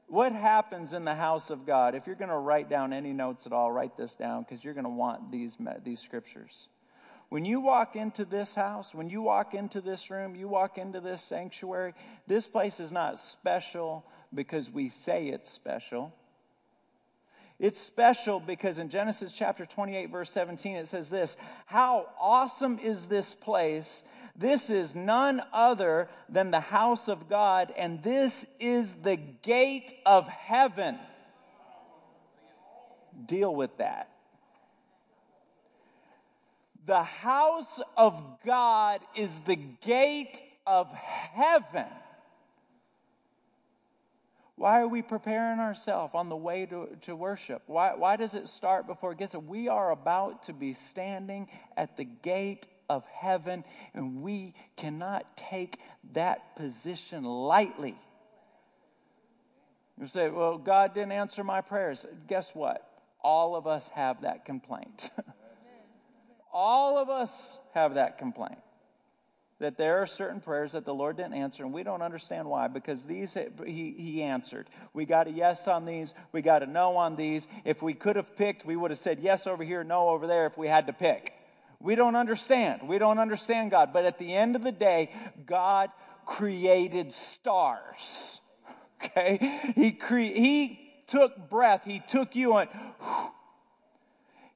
What 0.08 0.34
happens 0.34 0.92
in 0.92 1.06
the 1.06 1.16
house 1.16 1.50
of 1.50 1.66
God? 1.66 1.96
If 1.96 2.06
you're 2.06 2.18
going 2.18 2.32
to 2.32 2.36
write 2.36 2.70
down 2.70 2.92
any 2.92 3.14
notes 3.14 3.46
at 3.46 3.54
all, 3.54 3.72
write 3.72 3.96
this 3.96 4.14
down 4.14 4.44
because 4.44 4.62
you're 4.62 4.74
going 4.74 4.84
to 4.84 4.90
want 4.90 5.32
these, 5.32 5.54
these 5.86 6.02
scriptures. 6.02 6.68
When 7.30 7.46
you 7.46 7.62
walk 7.62 7.96
into 7.96 8.26
this 8.26 8.54
house, 8.54 8.94
when 8.94 9.10
you 9.10 9.22
walk 9.22 9.54
into 9.54 9.80
this 9.80 10.12
room, 10.12 10.36
you 10.36 10.50
walk 10.50 10.78
into 10.78 11.00
this 11.00 11.24
sanctuary, 11.24 11.94
this 12.28 12.46
place 12.46 12.82
is 12.82 12.92
not 12.92 13.20
special 13.20 14.06
because 14.34 14.70
we 14.70 14.90
say 14.90 15.30
it's 15.30 15.50
special. 15.50 16.14
It's 17.62 17.80
special 17.80 18.40
because 18.40 18.80
in 18.80 18.90
Genesis 18.90 19.34
chapter 19.38 19.68
28, 19.68 20.10
verse 20.10 20.32
17, 20.32 20.78
it 20.78 20.88
says 20.88 21.10
this 21.10 21.38
How 21.68 22.08
awesome 22.20 22.80
is 22.80 23.06
this 23.06 23.36
place! 23.36 24.02
This 24.36 24.72
is 24.72 24.96
none 24.96 25.44
other 25.54 26.10
than 26.28 26.50
the 26.50 26.60
house 26.60 27.08
of 27.08 27.30
God, 27.30 27.72
and 27.78 28.02
this 28.02 28.48
is 28.60 28.96
the 29.04 29.16
gate 29.16 29.94
of 30.08 30.28
heaven. 30.28 30.98
Deal 33.28 33.54
with 33.54 33.78
that. 33.78 34.10
The 36.88 37.04
house 37.04 37.80
of 37.96 38.24
God 38.44 39.02
is 39.16 39.40
the 39.42 39.58
gate 39.58 40.42
of 40.66 40.88
heaven. 40.88 41.86
Why 44.62 44.80
are 44.82 44.88
we 44.88 45.02
preparing 45.02 45.60
ourselves 45.60 46.14
on 46.14 46.30
the 46.30 46.36
way 46.36 46.68
to, 46.68 46.90
to 47.08 47.16
worship? 47.16 47.64
Why, 47.66 47.96
why 47.96 48.16
does 48.16 48.36
it 48.36 48.48
start 48.48 48.86
before 48.86 49.14
it 49.14 49.18
gets 49.18 49.32
there? 49.32 49.42
We 49.42 49.70
are 49.70 49.90
about 49.90 50.44
to 50.44 50.54
be 50.54 50.76
standing 50.76 51.48
at 51.76 51.98
the 51.98 52.04
gate 52.04 52.68
of 52.88 53.04
heaven, 53.12 53.64
and 53.96 54.22
we 54.22 54.54
cannot 54.78 55.36
take 55.36 55.80
that 56.14 56.56
position 56.56 57.24
lightly. 57.24 57.98
You 60.00 60.06
say, 60.06 60.30
well, 60.30 60.60
God 60.60 60.94
didn't 60.94 61.14
answer 61.14 61.44
my 61.44 61.62
prayers. 61.62 62.06
Guess 62.28 62.54
what? 62.54 62.88
All 63.24 63.56
of 63.56 63.66
us 63.66 63.90
have 63.96 64.22
that 64.22 64.46
complaint. 64.46 65.10
All 66.54 67.00
of 67.00 67.10
us 67.10 67.58
have 67.74 67.96
that 67.96 68.20
complaint 68.20 68.60
that 69.62 69.78
there 69.78 70.02
are 70.02 70.08
certain 70.08 70.42
prayers 70.42 70.72
that 70.74 70.86
the 70.86 70.94
Lord 70.94 71.18
didn't 71.18 71.36
answer, 71.36 71.64
and 71.64 71.72
we 71.72 71.84
don't 71.84 72.02
understand 72.02 72.48
why, 72.48 72.68
because 72.68 73.04
these 73.04 73.36
he, 73.66 73.96
he 73.98 74.24
answered. 74.24 74.68
We 74.94 75.06
got 75.06 75.28
a 75.28 75.32
yes 75.32 75.68
on 75.68 75.86
these, 75.86 76.14
we 76.32 76.42
got 76.42 76.64
a 76.64 76.66
no 76.66 76.98
on 76.98 77.16
these. 77.16 77.48
If 77.64 77.82
we 77.82 77.94
could 77.94 78.16
have 78.16 78.36
picked, 78.36 78.66
we 78.66 78.76
would 78.76 78.92
have 78.92 79.00
said 79.00 79.20
yes 79.22 79.48
over 79.48 79.64
here, 79.64 79.84
no 79.84 80.10
over 80.10 80.28
there 80.28 80.48
if 80.48 80.58
we 80.58 80.68
had 80.68 80.88
to 80.88 80.94
pick. 80.94 81.34
We 81.80 81.96
don't 81.96 82.16
understand. 82.16 82.88
We 82.88 82.98
don't 82.98 83.20
understand 83.20 83.72
God. 83.72 83.94
But 83.94 84.06
at 84.06 84.18
the 84.18 84.34
end 84.34 84.56
of 84.56 84.64
the 84.64 84.72
day, 84.72 85.12
God 85.46 85.90
created 86.26 87.14
stars. 87.14 88.40
Okay? 89.04 89.40
He, 89.74 89.94
cre- 89.94 90.20
he 90.20 90.80
took 91.08 91.50
breath, 91.50 91.82
He 91.86 92.04
took 92.08 92.36
you 92.36 92.56
and 92.58 92.70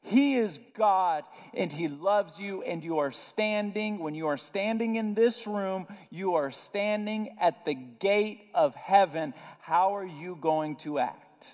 he 0.05 0.35
is 0.35 0.59
God 0.75 1.23
and 1.55 1.71
He 1.71 1.87
loves 1.87 2.37
you, 2.37 2.61
and 2.61 2.83
you 2.83 2.99
are 2.99 3.11
standing, 3.11 3.97
when 3.97 4.13
you 4.13 4.27
are 4.27 4.37
standing 4.37 4.97
in 4.97 5.15
this 5.15 5.47
room, 5.47 5.87
you 6.11 6.35
are 6.35 6.51
standing 6.51 7.35
at 7.41 7.65
the 7.65 7.73
gate 7.73 8.41
of 8.53 8.75
heaven. 8.75 9.33
How 9.61 9.95
are 9.95 10.05
you 10.05 10.37
going 10.39 10.75
to 10.77 10.99
act? 10.99 11.47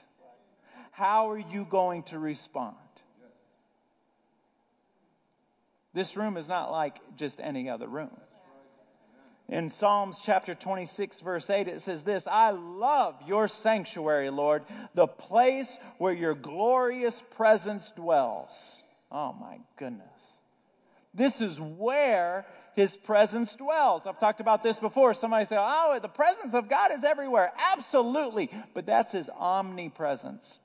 How 0.91 1.29
are 1.31 1.39
you 1.39 1.65
going 1.69 2.03
to 2.03 2.19
respond? 2.19 2.75
This 5.93 6.17
room 6.17 6.35
is 6.35 6.49
not 6.49 6.71
like 6.71 6.97
just 7.15 7.39
any 7.39 7.69
other 7.69 7.87
room. 7.87 8.11
In 9.51 9.69
Psalms 9.69 10.21
chapter 10.23 10.53
26, 10.53 11.19
verse 11.19 11.49
8, 11.49 11.67
it 11.67 11.81
says 11.81 12.03
this 12.03 12.25
I 12.25 12.51
love 12.51 13.15
your 13.27 13.49
sanctuary, 13.49 14.29
Lord, 14.29 14.63
the 14.95 15.07
place 15.07 15.77
where 15.97 16.13
your 16.13 16.33
glorious 16.33 17.21
presence 17.35 17.91
dwells. 17.91 18.81
Oh 19.11 19.33
my 19.33 19.59
goodness. 19.75 20.07
This 21.13 21.41
is 21.41 21.59
where 21.59 22.45
his 22.77 22.95
presence 22.95 23.53
dwells. 23.55 24.07
I've 24.07 24.19
talked 24.19 24.39
about 24.39 24.63
this 24.63 24.79
before. 24.79 25.13
Somebody 25.13 25.45
say, 25.45 25.57
oh, 25.59 25.99
the 26.01 26.07
presence 26.07 26.53
of 26.53 26.69
God 26.69 26.93
is 26.93 27.03
everywhere. 27.03 27.51
Absolutely. 27.73 28.49
But 28.73 28.85
that's 28.85 29.11
his 29.11 29.29
omnipresence. 29.37 30.59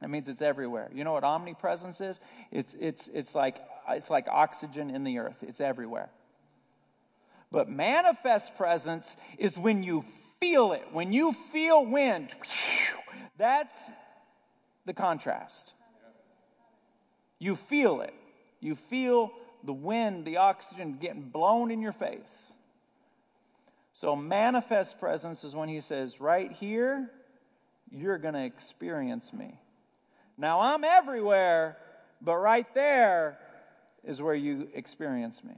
That 0.00 0.10
means 0.10 0.28
it's 0.28 0.42
everywhere. 0.42 0.90
You 0.92 1.04
know 1.04 1.12
what 1.12 1.22
omnipresence 1.22 2.00
is? 2.00 2.18
It's, 2.50 2.74
it's, 2.80 3.08
it's, 3.14 3.36
like, 3.36 3.62
it's 3.88 4.10
like 4.10 4.26
oxygen 4.26 4.90
in 4.90 5.04
the 5.04 5.18
earth, 5.18 5.36
it's 5.42 5.60
everywhere. 5.60 6.10
But 7.56 7.70
manifest 7.70 8.54
presence 8.56 9.16
is 9.38 9.56
when 9.56 9.82
you 9.82 10.04
feel 10.40 10.72
it. 10.72 10.82
When 10.92 11.14
you 11.14 11.32
feel 11.32 11.86
wind, 11.86 12.28
that's 13.38 13.74
the 14.84 14.92
contrast. 14.92 15.72
You 17.38 17.56
feel 17.56 18.02
it. 18.02 18.12
You 18.60 18.74
feel 18.74 19.32
the 19.64 19.72
wind, 19.72 20.26
the 20.26 20.36
oxygen 20.36 20.98
getting 21.00 21.22
blown 21.22 21.70
in 21.70 21.80
your 21.80 21.94
face. 21.94 22.52
So, 23.94 24.14
manifest 24.14 25.00
presence 25.00 25.42
is 25.42 25.56
when 25.56 25.70
he 25.70 25.80
says, 25.80 26.20
right 26.20 26.52
here, 26.52 27.10
you're 27.90 28.18
going 28.18 28.34
to 28.34 28.44
experience 28.44 29.32
me. 29.32 29.58
Now, 30.36 30.60
I'm 30.60 30.84
everywhere, 30.84 31.78
but 32.20 32.36
right 32.36 32.66
there 32.74 33.38
is 34.04 34.20
where 34.20 34.34
you 34.34 34.68
experience 34.74 35.42
me. 35.42 35.54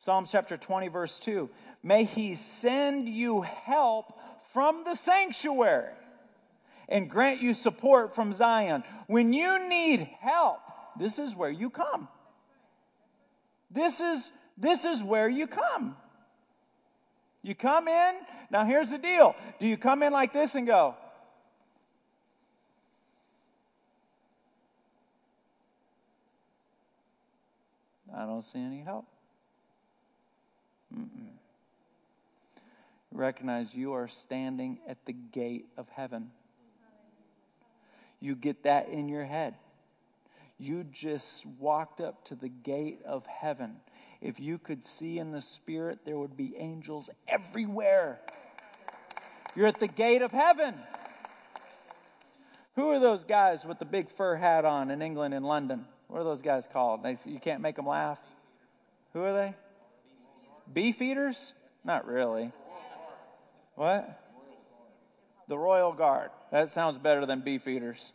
Psalms 0.00 0.30
chapter 0.32 0.56
20, 0.56 0.88
verse 0.88 1.18
2. 1.18 1.50
May 1.82 2.04
he 2.04 2.34
send 2.34 3.06
you 3.06 3.42
help 3.42 4.18
from 4.52 4.82
the 4.84 4.94
sanctuary 4.94 5.92
and 6.88 7.08
grant 7.08 7.42
you 7.42 7.52
support 7.52 8.14
from 8.14 8.32
Zion. 8.32 8.82
When 9.06 9.34
you 9.34 9.68
need 9.68 10.08
help, 10.20 10.60
this 10.98 11.18
is 11.18 11.36
where 11.36 11.50
you 11.50 11.68
come. 11.68 12.08
This 13.70 14.00
is, 14.00 14.32
this 14.56 14.84
is 14.84 15.02
where 15.02 15.28
you 15.28 15.46
come. 15.46 15.96
You 17.42 17.54
come 17.54 17.86
in. 17.86 18.14
Now, 18.50 18.64
here's 18.64 18.90
the 18.90 18.98
deal 18.98 19.36
do 19.60 19.66
you 19.66 19.76
come 19.76 20.02
in 20.02 20.14
like 20.14 20.32
this 20.32 20.54
and 20.54 20.66
go, 20.66 20.94
I 28.16 28.24
don't 28.24 28.42
see 28.42 28.58
any 28.58 28.80
help? 28.80 29.04
Mm-mm. 30.96 31.30
Recognize 33.12 33.74
you 33.74 33.94
are 33.94 34.08
standing 34.08 34.78
at 34.88 35.04
the 35.04 35.12
gate 35.12 35.66
of 35.76 35.88
heaven. 35.88 36.30
You 38.20 38.34
get 38.36 38.64
that 38.64 38.88
in 38.88 39.08
your 39.08 39.24
head. 39.24 39.54
You 40.58 40.84
just 40.84 41.46
walked 41.58 42.00
up 42.00 42.24
to 42.26 42.34
the 42.34 42.48
gate 42.48 43.00
of 43.06 43.26
heaven. 43.26 43.76
If 44.20 44.38
you 44.38 44.58
could 44.58 44.86
see 44.86 45.18
in 45.18 45.32
the 45.32 45.40
spirit, 45.40 46.00
there 46.04 46.18
would 46.18 46.36
be 46.36 46.54
angels 46.56 47.08
everywhere. 47.26 48.20
You're 49.56 49.66
at 49.66 49.80
the 49.80 49.88
gate 49.88 50.22
of 50.22 50.30
heaven. 50.30 50.74
Who 52.76 52.90
are 52.90 53.00
those 53.00 53.24
guys 53.24 53.64
with 53.64 53.78
the 53.78 53.84
big 53.84 54.10
fur 54.10 54.36
hat 54.36 54.64
on 54.64 54.90
in 54.90 55.02
England 55.02 55.34
and 55.34 55.44
London? 55.44 55.86
What 56.08 56.20
are 56.20 56.24
those 56.24 56.42
guys 56.42 56.64
called? 56.72 57.02
They, 57.02 57.18
you 57.24 57.40
can't 57.40 57.62
make 57.62 57.76
them 57.76 57.86
laugh. 57.86 58.18
Who 59.14 59.22
are 59.22 59.32
they? 59.32 59.54
Beef 60.72 61.02
eaters? 61.02 61.52
Not 61.84 62.06
really. 62.06 62.52
What? 63.74 64.20
The 65.48 65.58
Royal 65.58 65.92
Guard. 65.92 66.30
That 66.52 66.68
sounds 66.68 66.98
better 66.98 67.26
than 67.26 67.40
beef 67.40 67.66
eaters. 67.66 68.12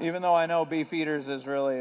Even 0.00 0.22
though 0.22 0.34
I 0.34 0.46
know 0.46 0.64
beef 0.64 0.92
eaters 0.92 1.28
is 1.28 1.46
really. 1.46 1.80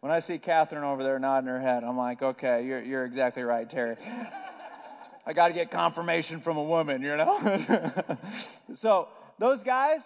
When 0.00 0.12
I 0.12 0.18
see 0.18 0.38
Catherine 0.38 0.84
over 0.84 1.02
there 1.02 1.18
nodding 1.18 1.48
her 1.48 1.60
head, 1.60 1.82
I'm 1.82 1.96
like, 1.96 2.20
okay, 2.20 2.66
you're, 2.66 2.82
you're 2.82 3.04
exactly 3.06 3.42
right, 3.42 3.68
Terry. 3.68 3.96
I 5.26 5.32
got 5.32 5.48
to 5.48 5.54
get 5.54 5.70
confirmation 5.70 6.40
from 6.40 6.58
a 6.58 6.62
woman, 6.62 7.00
you 7.00 7.16
know? 7.16 8.18
so, 8.74 9.08
those 9.38 9.62
guys, 9.62 10.02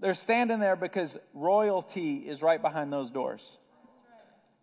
they're 0.00 0.14
standing 0.14 0.60
there 0.60 0.76
because 0.76 1.18
royalty 1.34 2.18
is 2.18 2.42
right 2.42 2.62
behind 2.62 2.92
those 2.92 3.10
doors. 3.10 3.58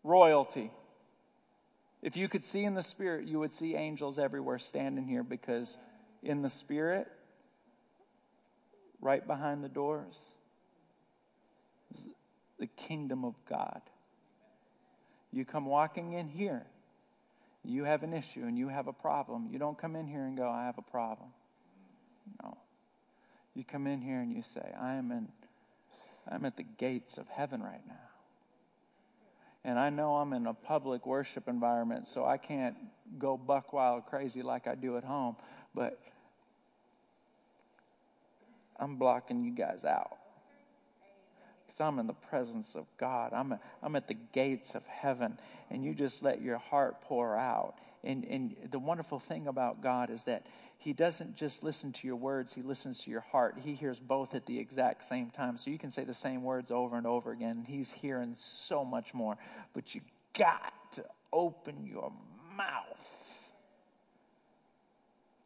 Royalty. 0.03 0.71
If 2.03 2.17
you 2.17 2.27
could 2.27 2.43
see 2.43 2.65
in 2.65 2.73
the 2.73 2.83
Spirit, 2.83 3.27
you 3.29 3.39
would 3.39 3.53
see 3.53 3.75
angels 3.75 4.19
everywhere 4.19 4.59
standing 4.59 5.07
here 5.07 5.23
because 5.23 5.77
in 6.21 6.41
the 6.41 6.49
Spirit, 6.49 7.07
right 8.99 9.25
behind 9.25 9.63
the 9.63 9.69
doors, 9.69 10.17
the 12.59 12.67
kingdom 12.67 13.23
of 13.23 13.35
God. 13.49 13.81
You 15.31 15.45
come 15.45 15.65
walking 15.65 16.11
in 16.11 16.27
here, 16.27 16.65
you 17.63 17.85
have 17.85 18.03
an 18.03 18.13
issue 18.13 18.43
and 18.43 18.57
you 18.57 18.67
have 18.67 18.87
a 18.87 18.93
problem. 18.93 19.47
You 19.49 19.57
don't 19.57 19.77
come 19.77 19.95
in 19.95 20.05
here 20.05 20.25
and 20.25 20.35
go, 20.35 20.49
I 20.49 20.65
have 20.65 20.77
a 20.77 20.91
problem. 20.91 21.29
No. 22.43 22.57
You 23.55 23.63
come 23.63 23.87
in 23.87 24.01
here 24.01 24.19
and 24.19 24.29
you 24.29 24.43
say, 24.53 24.73
I 24.77 24.95
am 24.95 25.09
in 25.11 25.29
I'm 26.29 26.45
at 26.45 26.57
the 26.57 26.63
gates 26.63 27.17
of 27.17 27.27
heaven 27.27 27.61
right 27.61 27.85
now. 27.87 28.12
And 29.65 29.79
I 29.79 29.89
know 29.89 30.15
I'm 30.15 30.33
in 30.33 30.47
a 30.47 30.53
public 30.53 31.05
worship 31.05 31.47
environment, 31.47 32.07
so 32.07 32.25
I 32.25 32.37
can't 32.37 32.75
go 33.17 33.37
buck 33.37 33.71
wild 33.71 34.05
crazy 34.05 34.41
like 34.41 34.67
I 34.67 34.75
do 34.75 34.97
at 34.97 35.03
home. 35.03 35.37
But 35.73 35.99
I'm 38.77 38.97
blocking 38.97 39.43
you 39.43 39.51
guys 39.51 39.85
out. 39.85 40.17
Because 41.65 41.79
I'm 41.79 41.99
in 41.99 42.07
the 42.07 42.13
presence 42.13 42.75
of 42.75 42.85
God. 42.97 43.31
I'm, 43.33 43.53
a, 43.53 43.59
I'm 43.81 43.95
at 43.95 44.07
the 44.07 44.17
gates 44.33 44.75
of 44.75 44.85
heaven. 44.85 45.37
And 45.69 45.83
you 45.85 45.93
just 45.93 46.21
let 46.21 46.41
your 46.41 46.57
heart 46.57 47.01
pour 47.01 47.37
out. 47.37 47.75
And, 48.03 48.25
and 48.25 48.55
the 48.71 48.79
wonderful 48.79 49.19
thing 49.19 49.47
about 49.47 49.81
God 49.81 50.09
is 50.09 50.23
that 50.25 50.45
he 50.77 50.91
doesn't 50.91 51.37
just 51.37 51.63
listen 51.63 51.93
to 51.93 52.07
your 52.07 52.17
words, 52.17 52.53
he 52.53 52.61
listens 52.61 52.99
to 53.03 53.11
your 53.11 53.21
heart. 53.21 53.55
He 53.63 53.73
hears 53.73 53.99
both 53.99 54.35
at 54.35 54.45
the 54.45 54.59
exact 54.59 55.05
same 55.05 55.29
time. 55.29 55.57
So 55.57 55.71
you 55.71 55.79
can 55.79 55.91
say 55.91 56.03
the 56.03 56.13
same 56.13 56.43
words 56.43 56.71
over 56.71 56.97
and 56.97 57.07
over 57.07 57.31
again. 57.31 57.63
He's 57.65 57.91
hearing 57.91 58.33
so 58.35 58.83
much 58.83 59.13
more. 59.13 59.37
But 59.73 59.95
you 59.95 60.01
got 60.37 60.73
to 60.93 61.05
open 61.31 61.85
your 61.85 62.11
mouth. 62.57 62.83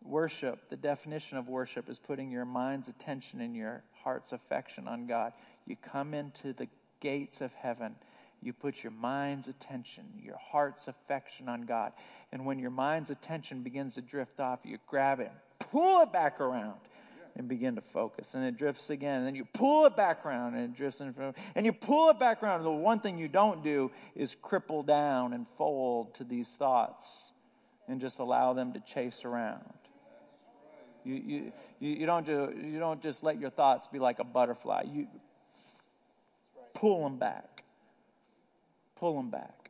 Worship, 0.04 0.70
the 0.70 0.78
definition 0.78 1.38
of 1.38 1.48
worship 1.50 1.90
is 1.90 2.00
putting 2.00 2.32
your 2.32 2.46
mind's 2.46 2.88
attention 2.88 3.42
and 3.42 3.56
your 3.56 3.84
heart's 4.04 4.32
affection 4.32 4.88
on 4.88 5.06
God. 5.06 5.34
You 5.66 5.76
come 5.76 6.14
into 6.14 6.54
the 6.54 6.68
gates 7.02 7.42
of 7.42 7.54
heaven 7.54 7.96
you 8.42 8.54
put 8.54 8.84
your 8.84 8.92
mind's 8.92 9.48
attention, 9.48 10.06
your 10.22 10.38
heart's 10.38 10.88
affection 10.88 11.50
on 11.50 11.64
God. 11.64 11.92
And 12.32 12.46
when 12.46 12.60
your 12.60 12.72
mind's 12.72 13.10
attention 13.10 13.64
begins 13.64 13.96
to 13.96 14.02
drift 14.02 14.40
off, 14.40 14.60
you 14.64 14.78
grab 14.88 15.20
it, 15.20 15.32
pull 15.60 16.02
it 16.02 16.12
back 16.12 16.40
around, 16.40 16.80
and 17.36 17.48
begin 17.48 17.76
to 17.76 17.82
focus. 17.82 18.28
And 18.34 18.44
it 18.44 18.58
drifts 18.58 18.90
again. 18.90 19.20
And 19.20 19.28
then 19.28 19.36
you 19.36 19.46
pull 19.54 19.86
it 19.86 19.96
back 19.96 20.26
around, 20.26 20.56
and 20.56 20.64
it 20.64 20.76
drifts 20.76 21.02
in 21.02 21.14
front. 21.14 21.36
And 21.56 21.66
you 21.66 21.74
pull 21.74 22.10
it 22.10 22.20
back 22.20 22.42
around. 22.44 22.64
The 22.64 22.72
one 22.72 23.00
thing 23.00 23.18
you 23.18 23.28
don't 23.28 23.64
do 23.64 23.92
is 24.16 24.36
cripple 24.42 24.86
down 24.86 25.34
and 25.34 25.46
fold 25.58 26.16
to 26.16 26.24
these 26.24 26.50
thoughts 26.50 27.26
and 27.88 28.02
just 28.02 28.20
allow 28.20 28.54
them 28.54 28.74
to 28.74 28.80
chase 28.80 29.24
around. 29.24 29.64
You, 31.04 31.16
you, 31.16 31.52
you, 31.80 32.06
don't, 32.06 32.26
do, 32.26 32.54
you 32.62 32.80
don't 32.80 33.02
just 33.02 33.24
let 33.24 33.40
your 33.40 33.50
thoughts 33.50 33.88
be 33.88 33.98
like 33.98 34.20
a 34.20 34.26
butterfly. 34.26 34.84
You 34.92 35.08
pull 36.74 37.04
them 37.04 37.18
back. 37.18 37.57
Pull 39.00 39.16
them 39.16 39.30
back. 39.30 39.70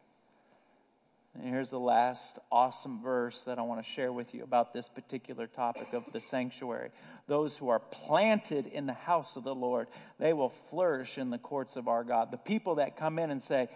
And 1.35 1.43
here's 1.43 1.69
the 1.69 1.79
last 1.79 2.39
awesome 2.51 3.01
verse 3.01 3.43
that 3.43 3.59
I 3.59 3.61
want 3.61 3.83
to 3.83 3.91
share 3.91 4.11
with 4.11 4.33
you 4.33 4.43
about 4.43 4.73
this 4.73 4.89
particular 4.89 5.45
topic 5.45 5.93
of 5.93 6.03
the 6.11 6.19
sanctuary. 6.19 6.89
Those 7.27 7.57
who 7.57 7.69
are 7.69 7.79
planted 7.79 8.65
in 8.65 8.87
the 8.87 8.93
house 8.93 9.35
of 9.35 9.43
the 9.43 9.53
Lord, 9.53 9.87
they 10.19 10.33
will 10.33 10.53
flourish 10.69 11.17
in 11.17 11.29
the 11.29 11.37
courts 11.37 11.75
of 11.75 11.87
our 11.87 12.03
God. 12.03 12.31
The 12.31 12.37
people 12.37 12.75
that 12.75 12.97
come 12.97 13.19
in 13.19 13.29
and 13.29 13.43
say, 13.43 13.69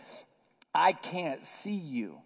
I 0.74 0.94
can't 0.94 1.46
see 1.46 1.76
you, 1.76 2.18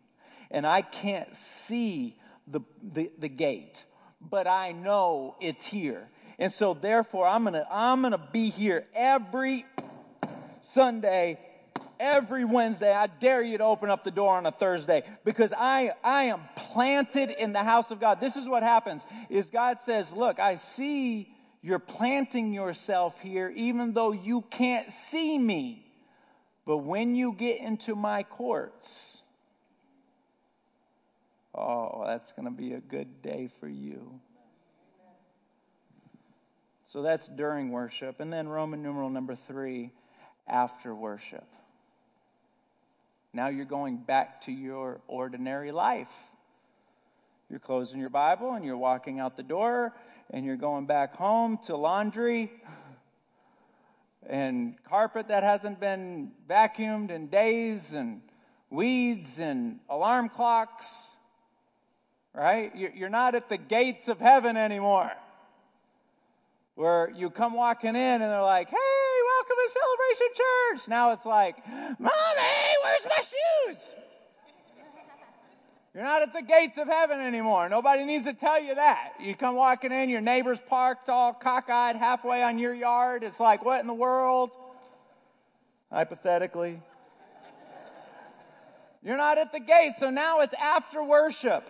and 0.51 0.65
I 0.65 0.81
can't 0.81 1.35
see 1.35 2.17
the, 2.47 2.61
the, 2.81 3.11
the 3.17 3.29
gate 3.29 3.83
but 4.29 4.47
I 4.47 4.71
know 4.71 5.35
it's 5.39 5.65
here. 5.65 6.07
And 6.39 6.51
so 6.51 6.73
therefore 6.73 7.27
I'm 7.27 7.45
to 7.45 7.65
I'm 7.71 8.03
to 8.03 8.19
be 8.31 8.49
here 8.49 8.85
every 8.93 9.65
Sunday, 10.61 11.39
every 11.99 12.45
Wednesday. 12.45 12.93
I 12.93 13.07
dare 13.07 13.41
you 13.41 13.57
to 13.57 13.63
open 13.63 13.89
up 13.89 14.03
the 14.03 14.11
door 14.11 14.35
on 14.35 14.45
a 14.45 14.51
Thursday 14.51 15.03
because 15.23 15.53
I 15.55 15.91
I 16.03 16.23
am 16.23 16.41
planted 16.55 17.29
in 17.31 17.53
the 17.53 17.63
house 17.63 17.91
of 17.91 17.99
God. 17.99 18.19
This 18.19 18.35
is 18.35 18.47
what 18.47 18.63
happens 18.63 19.05
is 19.29 19.49
God 19.49 19.79
says, 19.85 20.11
"Look, 20.11 20.39
I 20.39 20.55
see 20.55 21.33
you're 21.61 21.79
planting 21.79 22.53
yourself 22.53 23.19
here 23.21 23.49
even 23.55 23.93
though 23.93 24.11
you 24.11 24.41
can't 24.51 24.91
see 24.91 25.37
me. 25.37 25.81
But 26.65 26.77
when 26.77 27.15
you 27.15 27.33
get 27.33 27.59
into 27.59 27.95
my 27.95 28.23
courts, 28.23 29.21
Oh, 31.57 32.03
that's 32.05 32.33
going 32.33 32.45
to 32.45 32.51
be 32.51 32.73
a 32.73 32.81
good 32.81 33.21
day 33.21 33.49
for 33.59 33.69
you. 33.69 34.19
So 36.83 37.01
that's 37.01 37.27
during 37.27 37.71
worship. 37.71 38.19
And 38.19 38.31
then 38.31 38.49
Roman 38.49 38.83
numeral 38.83 39.09
number 39.09 39.35
three, 39.35 39.91
after 40.47 40.93
worship. 40.93 41.47
Now 43.35 43.49
you're 43.49 43.65
going 43.65 43.97
back 43.97 44.41
to 44.45 44.51
your 44.51 45.01
ordinary 45.07 45.71
life. 45.71 46.11
You're 47.49 47.59
closing 47.59 47.99
your 47.99 48.09
Bible 48.09 48.53
and 48.53 48.65
you're 48.65 48.77
walking 48.77 49.19
out 49.19 49.37
the 49.37 49.43
door 49.43 49.93
and 50.31 50.45
you're 50.45 50.55
going 50.55 50.85
back 50.85 51.15
home 51.15 51.59
to 51.65 51.75
laundry 51.75 52.51
and 54.27 54.75
carpet 54.85 55.27
that 55.27 55.43
hasn't 55.43 55.79
been 55.79 56.31
vacuumed 56.49 57.11
in 57.11 57.27
days 57.27 57.91
and 57.91 58.21
weeds 58.69 59.37
and 59.37 59.79
alarm 59.89 60.29
clocks 60.29 61.07
right? 62.35 62.71
You're 62.75 63.09
not 63.09 63.35
at 63.35 63.49
the 63.49 63.57
gates 63.57 64.07
of 64.07 64.19
heaven 64.19 64.57
anymore. 64.57 65.11
Where 66.75 67.09
you 67.15 67.29
come 67.29 67.53
walking 67.53 67.91
in 67.91 67.95
and 67.95 68.21
they're 68.21 68.41
like, 68.41 68.69
hey, 68.69 68.75
welcome 68.75 69.55
to 69.55 69.71
Celebration 69.71 70.27
Church. 70.35 70.87
Now 70.89 71.11
it's 71.13 71.25
like, 71.25 71.65
Mommy, 71.97 72.64
where's 72.85 73.05
my 73.05 73.21
shoes? 73.21 73.77
You're 75.93 76.03
not 76.03 76.21
at 76.21 76.33
the 76.33 76.41
gates 76.41 76.77
of 76.77 76.87
heaven 76.87 77.21
anymore. 77.21 77.69
Nobody 77.69 78.03
needs 78.03 78.25
to 78.25 78.33
tell 78.33 78.61
you 78.61 78.75
that. 78.75 79.13
You 79.19 79.33
come 79.33 79.55
walking 79.55 79.93
in, 79.93 80.09
your 80.09 80.21
neighbor's 80.21 80.59
parked 80.59 81.07
all 81.09 81.33
cockeyed 81.33 81.95
halfway 81.95 82.43
on 82.43 82.59
your 82.59 82.73
yard. 82.73 83.23
It's 83.23 83.39
like, 83.39 83.63
what 83.63 83.79
in 83.79 83.87
the 83.87 83.93
world? 83.93 84.51
Hypothetically. 85.91 86.81
You're 89.01 89.17
not 89.17 89.37
at 89.37 89.53
the 89.53 89.59
gate, 89.59 89.93
so 89.99 90.09
now 90.09 90.41
it's 90.41 90.53
after 90.55 91.01
worship. 91.01 91.63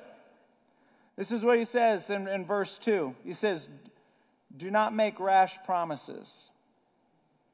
This 1.17 1.31
is 1.31 1.43
what 1.43 1.59
he 1.59 1.65
says 1.65 2.09
in, 2.09 2.27
in 2.27 2.45
verse 2.45 2.77
2. 2.79 3.13
He 3.23 3.33
says, 3.33 3.67
Do 4.57 4.71
not 4.71 4.95
make 4.95 5.19
rash 5.19 5.55
promises. 5.65 6.49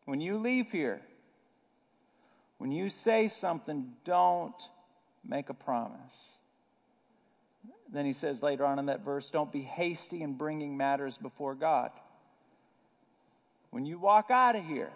When 0.06 0.22
you 0.22 0.38
leave 0.38 0.72
here, 0.72 1.02
when 2.62 2.72
you 2.72 2.90
say 2.90 3.28
something, 3.28 3.88
don't 4.06 4.70
make 5.28 5.50
a 5.50 5.54
promise. 5.56 6.36
Then 7.92 8.06
he 8.06 8.14
says 8.14 8.44
later 8.44 8.68
on 8.68 8.78
in 8.78 8.86
that 8.86 9.04
verse, 9.04 9.32
Don't 9.32 9.52
be 9.52 9.64
hasty 9.64 10.22
in 10.22 10.36
bringing 10.36 10.78
matters 10.78 11.18
before 11.18 11.56
God. 11.56 11.90
When 13.72 13.88
you 13.88 13.98
walk 13.98 14.30
out 14.30 14.56
of 14.56 14.64
here, 14.64 14.92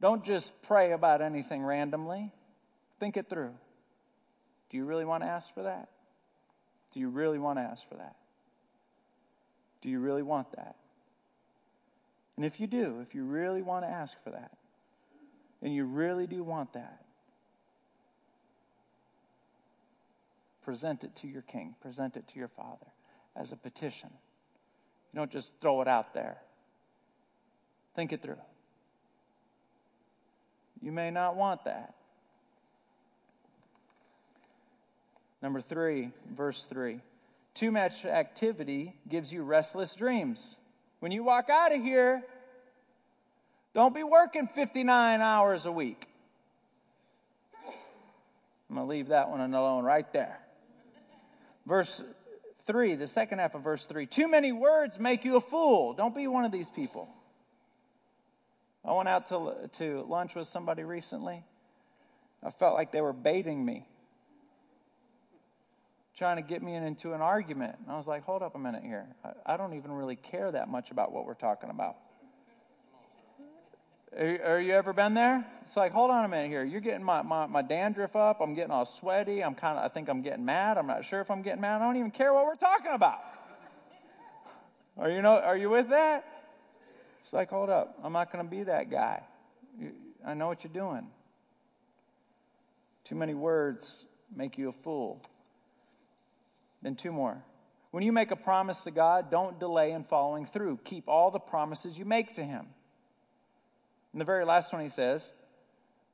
don't 0.00 0.24
just 0.24 0.52
pray 0.62 0.92
about 0.92 1.20
anything 1.20 1.64
randomly. 1.64 2.30
Think 3.00 3.16
it 3.16 3.28
through. 3.28 3.54
Do 4.70 4.76
you 4.76 4.84
really 4.84 5.04
want 5.04 5.24
to 5.24 5.28
ask 5.28 5.52
for 5.52 5.64
that? 5.64 5.88
Do 6.92 7.00
you 7.00 7.08
really 7.08 7.40
want 7.40 7.58
to 7.58 7.62
ask 7.62 7.88
for 7.88 7.96
that? 7.96 8.14
Do 9.82 9.88
you 9.88 9.98
really 9.98 10.22
want 10.22 10.52
that? 10.52 10.76
And 12.36 12.46
if 12.46 12.60
you 12.60 12.68
do, 12.68 13.00
if 13.00 13.16
you 13.16 13.24
really 13.24 13.62
want 13.62 13.84
to 13.84 13.88
ask 13.90 14.14
for 14.22 14.30
that, 14.30 14.52
and 15.64 15.74
you 15.74 15.86
really 15.86 16.26
do 16.26 16.44
want 16.44 16.74
that, 16.74 17.00
present 20.62 21.02
it 21.02 21.16
to 21.16 21.26
your 21.26 21.42
king, 21.42 21.74
present 21.80 22.16
it 22.16 22.28
to 22.28 22.38
your 22.38 22.48
father 22.48 22.86
as 23.34 23.50
a 23.50 23.56
petition. 23.56 24.10
You 25.12 25.18
don't 25.18 25.30
just 25.30 25.54
throw 25.62 25.80
it 25.80 25.88
out 25.88 26.12
there. 26.12 26.36
Think 27.96 28.12
it 28.12 28.20
through. 28.20 28.36
You 30.82 30.92
may 30.92 31.10
not 31.10 31.34
want 31.34 31.64
that. 31.64 31.94
Number 35.40 35.62
three, 35.62 36.10
verse 36.36 36.66
three. 36.66 37.00
Too 37.54 37.70
much 37.70 38.04
activity 38.04 38.96
gives 39.08 39.32
you 39.32 39.44
restless 39.44 39.94
dreams. 39.94 40.56
When 41.00 41.10
you 41.10 41.24
walk 41.24 41.48
out 41.48 41.74
of 41.74 41.82
here, 41.82 42.22
don't 43.74 43.94
be 43.94 44.04
working 44.04 44.48
59 44.54 45.20
hours 45.20 45.66
a 45.66 45.72
week. 45.72 46.06
I'm 48.70 48.76
going 48.76 48.86
to 48.86 48.90
leave 48.90 49.08
that 49.08 49.28
one 49.28 49.40
alone 49.40 49.84
right 49.84 50.10
there. 50.12 50.38
Verse 51.66 52.02
3, 52.66 52.94
the 52.96 53.08
second 53.08 53.40
half 53.40 53.54
of 53.54 53.62
verse 53.62 53.86
3. 53.86 54.06
Too 54.06 54.28
many 54.28 54.52
words 54.52 54.98
make 54.98 55.24
you 55.24 55.36
a 55.36 55.40
fool. 55.40 55.92
Don't 55.92 56.14
be 56.14 56.26
one 56.26 56.44
of 56.44 56.52
these 56.52 56.70
people. 56.70 57.08
I 58.84 58.92
went 58.92 59.08
out 59.08 59.28
to, 59.28 59.70
to 59.78 60.06
lunch 60.08 60.34
with 60.34 60.46
somebody 60.46 60.82
recently. 60.82 61.42
I 62.42 62.50
felt 62.50 62.74
like 62.74 62.92
they 62.92 63.00
were 63.00 63.12
baiting 63.12 63.64
me 63.64 63.86
trying 66.16 66.36
to 66.36 66.42
get 66.42 66.62
me 66.62 66.74
into 66.74 67.12
an 67.12 67.20
argument. 67.20 67.76
And 67.82 67.90
I 67.90 67.96
was 67.96 68.06
like, 68.06 68.24
hold 68.24 68.42
up 68.42 68.54
a 68.54 68.58
minute 68.58 68.82
here. 68.84 69.06
I, 69.24 69.54
I 69.54 69.56
don't 69.56 69.74
even 69.74 69.92
really 69.92 70.16
care 70.16 70.50
that 70.52 70.68
much 70.68 70.90
about 70.90 71.12
what 71.12 71.26
we're 71.26 71.34
talking 71.34 71.70
about. 71.70 71.96
Are, 74.16 74.60
you 74.60 74.74
ever 74.74 74.92
been 74.92 75.14
there? 75.14 75.44
It's 75.66 75.76
like, 75.76 75.92
hold 75.92 76.10
on 76.10 76.24
a 76.24 76.28
minute 76.28 76.48
here. 76.48 76.64
You're 76.64 76.80
getting 76.80 77.04
my, 77.04 77.22
my, 77.22 77.46
my 77.46 77.62
dandruff 77.62 78.14
up. 78.14 78.40
I'm 78.40 78.54
getting 78.54 78.70
all 78.70 78.84
sweaty. 78.84 79.42
I'm 79.42 79.54
kind 79.54 79.76
of, 79.76 79.84
I 79.84 79.88
think 79.88 80.08
I'm 80.08 80.22
getting 80.22 80.44
mad. 80.44 80.78
I'm 80.78 80.86
not 80.86 81.04
sure 81.04 81.20
if 81.20 81.30
I'm 81.30 81.42
getting 81.42 81.60
mad. 81.60 81.82
I 81.82 81.84
don't 81.86 81.96
even 81.96 82.12
care 82.12 82.32
what 82.32 82.44
we're 82.44 82.54
talking 82.54 82.92
about. 82.92 83.18
Are 84.96 85.10
you 85.10 85.20
know, 85.20 85.38
are 85.38 85.56
you 85.56 85.68
with 85.68 85.88
that? 85.88 86.24
It's 87.24 87.32
like, 87.32 87.50
hold 87.50 87.70
up. 87.70 87.98
I'm 88.04 88.12
not 88.12 88.30
going 88.30 88.44
to 88.44 88.50
be 88.50 88.62
that 88.64 88.88
guy. 88.88 89.22
I 90.24 90.34
know 90.34 90.46
what 90.46 90.62
you're 90.62 90.72
doing. 90.72 91.08
Too 93.02 93.16
many 93.16 93.34
words 93.34 94.04
make 94.34 94.56
you 94.56 94.68
a 94.68 94.72
fool. 94.84 95.20
Then 96.82 96.94
two 96.94 97.10
more. 97.10 97.42
When 97.90 98.04
you 98.04 98.12
make 98.12 98.30
a 98.30 98.36
promise 98.36 98.82
to 98.82 98.92
God, 98.92 99.30
don't 99.30 99.58
delay 99.58 99.90
in 99.92 100.04
following 100.04 100.46
through. 100.46 100.78
Keep 100.84 101.08
all 101.08 101.32
the 101.32 101.40
promises 101.40 101.98
you 101.98 102.04
make 102.04 102.36
to 102.36 102.44
Him. 102.44 102.66
And 104.14 104.20
the 104.20 104.24
very 104.24 104.44
last 104.44 104.72
one 104.72 104.80
he 104.80 104.90
says, 104.90 105.28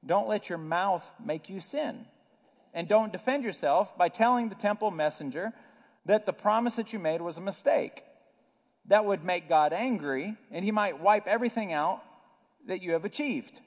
don't 0.06 0.26
let 0.26 0.48
your 0.48 0.56
mouth 0.56 1.08
make 1.22 1.50
you 1.50 1.60
sin. 1.60 2.06
And 2.72 2.88
don't 2.88 3.12
defend 3.12 3.44
yourself 3.44 3.96
by 3.98 4.08
telling 4.08 4.48
the 4.48 4.54
temple 4.54 4.90
messenger 4.90 5.52
that 6.06 6.24
the 6.24 6.32
promise 6.32 6.76
that 6.76 6.94
you 6.94 6.98
made 6.98 7.20
was 7.20 7.36
a 7.36 7.42
mistake. 7.42 8.02
That 8.86 9.04
would 9.04 9.22
make 9.22 9.50
God 9.50 9.74
angry, 9.74 10.34
and 10.50 10.64
he 10.64 10.70
might 10.70 10.98
wipe 10.98 11.26
everything 11.26 11.74
out 11.74 12.00
that 12.68 12.80
you 12.80 12.92
have 12.92 13.04
achieved. 13.04 13.60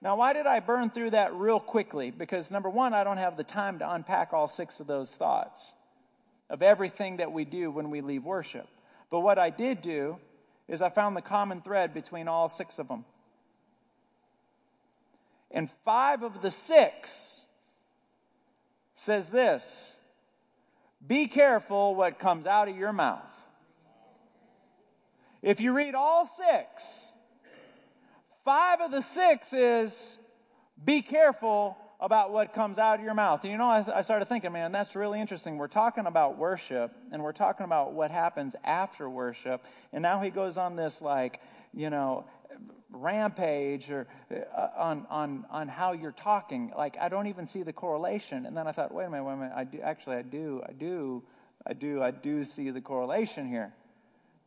Now, 0.00 0.16
why 0.16 0.32
did 0.32 0.48
I 0.48 0.58
burn 0.58 0.90
through 0.90 1.10
that 1.10 1.32
real 1.32 1.60
quickly? 1.60 2.10
Because 2.10 2.50
number 2.50 2.68
one, 2.68 2.92
I 2.92 3.04
don't 3.04 3.18
have 3.18 3.36
the 3.36 3.44
time 3.44 3.78
to 3.78 3.92
unpack 3.92 4.32
all 4.32 4.48
six 4.48 4.80
of 4.80 4.88
those 4.88 5.14
thoughts 5.14 5.72
of 6.50 6.60
everything 6.60 7.18
that 7.18 7.30
we 7.30 7.44
do 7.44 7.70
when 7.70 7.88
we 7.88 8.00
leave 8.00 8.24
worship. 8.24 8.66
But 9.12 9.20
what 9.20 9.38
I 9.38 9.50
did 9.50 9.80
do 9.80 10.18
is 10.66 10.82
I 10.82 10.90
found 10.90 11.16
the 11.16 11.22
common 11.22 11.62
thread 11.62 11.94
between 11.94 12.26
all 12.26 12.48
six 12.48 12.80
of 12.80 12.88
them. 12.88 13.04
And 15.52 15.70
five 15.84 16.22
of 16.22 16.42
the 16.42 16.50
six 16.50 17.42
says 18.96 19.30
this 19.30 19.94
Be 21.06 21.26
careful 21.26 21.94
what 21.94 22.18
comes 22.18 22.46
out 22.46 22.68
of 22.68 22.76
your 22.76 22.92
mouth. 22.92 23.20
If 25.42 25.60
you 25.60 25.72
read 25.72 25.94
all 25.94 26.26
six, 26.26 27.06
five 28.44 28.80
of 28.80 28.90
the 28.90 29.02
six 29.02 29.52
is 29.52 30.18
be 30.84 31.02
careful 31.02 31.76
about 32.00 32.32
what 32.32 32.52
comes 32.52 32.78
out 32.78 32.98
of 32.98 33.04
your 33.04 33.14
mouth. 33.14 33.42
And 33.44 33.52
you 33.52 33.58
know, 33.58 33.68
I, 33.68 33.84
I 33.98 34.02
started 34.02 34.28
thinking, 34.28 34.50
man, 34.52 34.72
that's 34.72 34.96
really 34.96 35.20
interesting. 35.20 35.56
We're 35.56 35.68
talking 35.68 36.06
about 36.06 36.36
worship 36.36 36.92
and 37.12 37.22
we're 37.22 37.32
talking 37.32 37.64
about 37.64 37.92
what 37.92 38.10
happens 38.10 38.54
after 38.64 39.08
worship. 39.08 39.64
And 39.92 40.02
now 40.02 40.20
he 40.20 40.30
goes 40.30 40.56
on 40.56 40.74
this, 40.74 41.00
like, 41.00 41.40
you 41.72 41.90
know, 41.90 42.24
rampage 42.92 43.90
or 43.90 44.06
uh, 44.30 44.68
on, 44.76 45.06
on, 45.10 45.44
on 45.50 45.68
how 45.68 45.92
you're 45.92 46.12
talking. 46.12 46.72
Like, 46.76 46.96
I 47.00 47.08
don't 47.08 47.26
even 47.26 47.46
see 47.46 47.62
the 47.62 47.72
correlation. 47.72 48.46
And 48.46 48.56
then 48.56 48.66
I 48.66 48.72
thought, 48.72 48.92
wait 48.92 49.06
a 49.06 49.10
minute, 49.10 49.24
wait 49.24 49.32
a 49.32 49.36
minute. 49.36 49.52
I 49.56 49.64
do, 49.64 49.80
actually, 49.80 50.16
I 50.16 50.22
do, 50.22 50.62
I 50.68 50.72
do, 50.72 51.22
I 51.66 51.72
do, 51.72 52.02
I 52.02 52.10
do 52.10 52.44
see 52.44 52.70
the 52.70 52.80
correlation 52.80 53.48
here. 53.48 53.72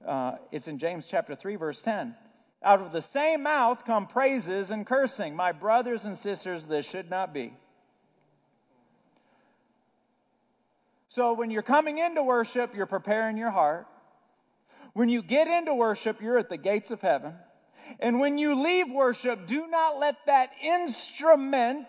Uh, 0.06 0.34
it's 0.52 0.68
in 0.68 0.78
James 0.78 1.08
chapter 1.08 1.36
3, 1.36 1.56
verse 1.56 1.82
10. 1.82 2.16
Out 2.64 2.82
of 2.82 2.92
the 2.92 3.02
same 3.02 3.44
mouth 3.44 3.86
come 3.86 4.08
praises 4.08 4.72
and 4.72 4.86
cursing. 4.86 5.36
My 5.36 5.52
brothers 5.52 6.06
and 6.06 6.18
sisters, 6.18 6.66
this 6.66 6.86
should 6.86 7.10
not 7.10 7.34
be. 7.34 7.54
So 11.08 11.34
when 11.34 11.50
you're 11.50 11.62
coming 11.62 11.98
into 11.98 12.24
worship, 12.24 12.76
you're 12.76 12.86
preparing 12.86 13.38
your 13.38 13.52
heart. 13.52 13.88
When 14.94 15.10
you 15.10 15.22
get 15.22 15.48
into 15.48 15.74
worship, 15.74 16.22
you're 16.22 16.38
at 16.38 16.50
the 16.50 16.58
gates 16.58 16.92
of 16.92 17.02
heaven. 17.02 17.36
And 18.00 18.20
when 18.20 18.38
you 18.38 18.62
leave 18.62 18.92
worship, 18.92 19.48
do 19.48 19.68
not 19.68 20.00
let 20.00 20.18
that 20.26 20.52
instrument 20.62 21.88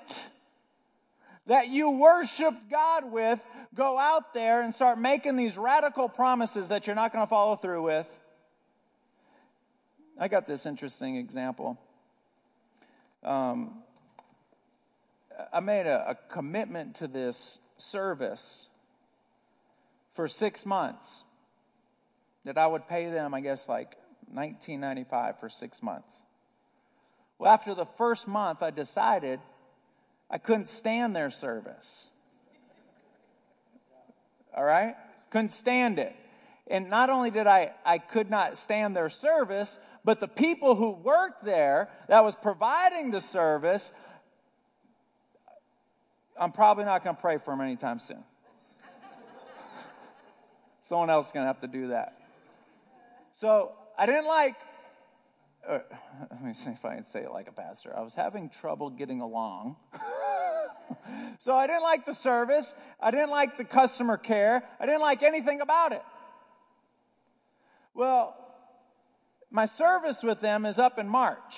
that 1.47 1.69
you 1.69 1.91
worshiped 1.91 2.71
God 2.71 3.11
with 3.11 3.41
go 3.75 3.99
out 3.99 4.35
there 4.35 4.63
and 4.63 4.75
start 4.75 4.99
making 4.99 5.37
these 5.37 5.57
radical 5.57 6.09
promises 6.09 6.69
that 6.69 6.87
you're 6.87 6.97
not 6.97 7.13
going 7.13 7.25
to 7.25 7.31
follow 7.31 7.57
through 7.57 7.83
with 7.83 8.09
I 10.19 10.29
got 10.29 10.47
this 10.47 10.65
interesting 10.65 11.17
example. 11.17 11.79
Um, 13.23 13.83
I 15.53 15.61
made 15.61 15.87
a, 15.87 16.11
a 16.11 16.33
commitment 16.33 16.97
to 16.97 17.09
this 17.09 17.59
service 17.77 18.69
for 20.15 20.27
six 20.27 20.65
months 20.65 21.25
that 22.47 22.57
I 22.57 22.67
would 22.67 22.89
pay 22.89 23.11
them, 23.11 23.35
I 23.35 23.41
guess, 23.41 23.69
like 23.69 23.99
1995 24.33 25.41
for 25.41 25.49
six 25.49 25.83
months. 25.83 26.09
Well, 27.39 27.53
after 27.53 27.75
the 27.75 27.85
first 27.85 28.27
month, 28.27 28.63
I 28.63 28.71
decided 28.71 29.41
I 30.31 30.39
couldn't 30.39 30.69
stand 30.69 31.15
their 31.15 31.31
service. 31.31 32.09
All 34.57 34.65
right? 34.65 34.95
Couldn't 35.31 35.53
stand 35.53 35.99
it. 35.99 36.15
And 36.69 36.91
not 36.91 37.11
only 37.11 37.31
did 37.31 37.47
I, 37.47 37.73
I 37.85 37.99
could 37.99 38.31
not 38.31 38.57
stand 38.57 38.97
their 38.97 39.09
service, 39.09 39.79
but 40.05 40.19
the 40.19 40.29
people 40.29 40.75
who 40.75 40.91
worked 40.91 41.45
there 41.45 41.89
that 42.09 42.25
was 42.25 42.35
providing 42.35 43.11
the 43.11 43.21
service, 43.21 43.93
I'm 46.41 46.53
probably 46.53 46.85
not 46.85 47.05
going 47.05 47.15
to 47.15 47.23
pray 47.23 47.39
for 47.39 47.53
them 47.53 47.61
anytime 47.61 48.01
soon. 48.01 48.25
Someone 50.85 51.11
else 51.11 51.27
is 51.27 51.33
going 51.33 51.45
to 51.45 51.49
have 51.49 51.61
to 51.61 51.69
do 51.69 51.89
that. 51.89 52.19
So 53.35 53.73
I 53.99 54.07
didn't 54.07 54.27
like, 54.27 54.57
uh, 55.69 55.79
let 56.31 56.45
me 56.45 56.53
see 56.53 56.71
if 56.71 56.85
I 56.85 56.97
can 56.97 57.07
say 57.13 57.21
it 57.21 57.31
like 57.31 57.49
a 57.49 57.53
pastor. 57.53 57.97
I 57.97 58.03
was 58.03 58.15
having 58.15 58.51
trouble 58.51 58.91
getting 58.91 59.21
along. 59.21 59.77
so 61.39 61.55
I 61.55 61.67
didn't 61.67 61.83
like 61.83 62.07
the 62.07 62.15
service. 62.15 62.73
I 63.01 63.11
didn't 63.11 63.31
like 63.31 63.57
the 63.57 63.65
customer 63.65 64.17
care. 64.17 64.63
I 64.79 64.87
didn't 64.87 65.01
like 65.01 65.23
anything 65.23 65.61
about 65.61 65.93
it. 65.93 66.03
Well, 67.95 68.37
my 69.51 69.67
service 69.67 70.23
with 70.23 70.41
them 70.41 70.67
is 70.67 70.79
up 70.79 70.99
in 70.99 71.09
March. 71.09 71.57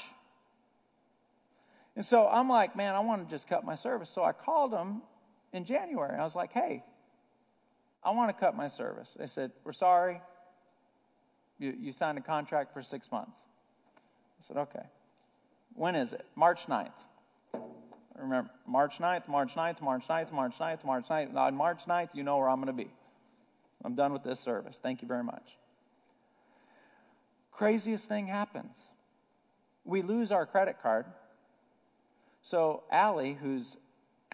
And 1.97 2.07
so 2.07 2.29
I'm 2.29 2.49
like, 2.49 2.77
man, 2.77 2.95
I 2.95 3.01
want 3.01 3.29
to 3.29 3.35
just 3.35 3.49
cut 3.49 3.65
my 3.65 3.75
service. 3.75 4.09
So 4.09 4.23
I 4.23 4.31
called 4.31 4.73
them 4.73 5.03
in 5.53 5.65
January. 5.65 6.17
I 6.17 6.23
was 6.23 6.37
like, 6.37 6.53
hey, 6.53 6.85
I 8.05 8.13
want 8.13 8.29
to 8.29 8.39
cut 8.39 8.57
my 8.57 8.69
service. 8.69 9.17
They 9.19 9.27
said, 9.27 9.51
we're 9.65 9.73
sorry. 9.73 10.21
You, 11.59 11.75
you 11.79 11.93
signed 11.93 12.19
a 12.19 12.21
contract 12.21 12.73
for 12.73 12.83
six 12.83 13.11
months. 13.11 13.33
I 14.41 14.47
said, 14.47 14.57
okay. 14.59 14.87
When 15.75 15.95
is 15.95 16.13
it? 16.13 16.25
March 16.35 16.67
9th. 16.67 16.91
Remember, 18.17 18.51
March 18.67 18.99
9th, 18.99 19.29
March 19.29 19.55
9th, 19.55 19.81
March 19.81 20.05
9th, 20.09 20.33
March 20.33 20.55
9th, 20.59 20.85
March 20.85 21.07
9th. 21.09 21.35
On 21.37 21.55
March 21.55 21.81
9th, 21.89 22.15
you 22.15 22.23
know 22.25 22.37
where 22.39 22.49
I'm 22.49 22.61
going 22.63 22.67
to 22.67 22.85
be. 22.85 22.91
I'm 23.85 23.95
done 23.95 24.13
with 24.13 24.25
this 24.25 24.41
service. 24.41 24.77
Thank 24.83 25.03
you 25.03 25.09
very 25.09 25.23
much 25.23 25.57
craziest 27.59 28.09
thing 28.09 28.29
happens. 28.29 28.71
We 29.85 30.01
lose 30.03 30.31
our 30.31 30.47
credit 30.47 30.77
card. 30.81 31.07
So 32.43 32.85
Allie, 32.91 33.37
who's 33.43 33.77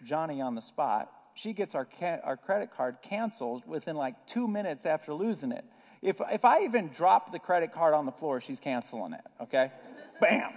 Johnny 0.05 0.43
on 0.43 0.55
the 0.55 0.61
spot, 0.61 1.11
she 1.33 1.55
gets 1.55 1.75
our, 1.75 1.87
ca- 1.87 2.21
our 2.23 2.37
credit 2.37 2.71
card 2.77 2.99
canceled 3.03 3.67
within 3.67 3.97
like 3.97 4.15
two 4.27 4.47
minutes 4.47 4.85
after 4.85 5.15
losing 5.15 5.53
it. 5.53 5.65
If, 6.05 6.21
if 6.31 6.45
I 6.45 6.65
even 6.65 6.89
drop 6.89 7.33
the 7.33 7.39
credit 7.39 7.73
card 7.73 7.95
on 7.95 8.05
the 8.05 8.13
floor, 8.13 8.43
she's 8.43 8.61
canceling 8.61 9.15
it, 9.15 9.23
okay? 9.41 9.73
Bam. 10.21 10.53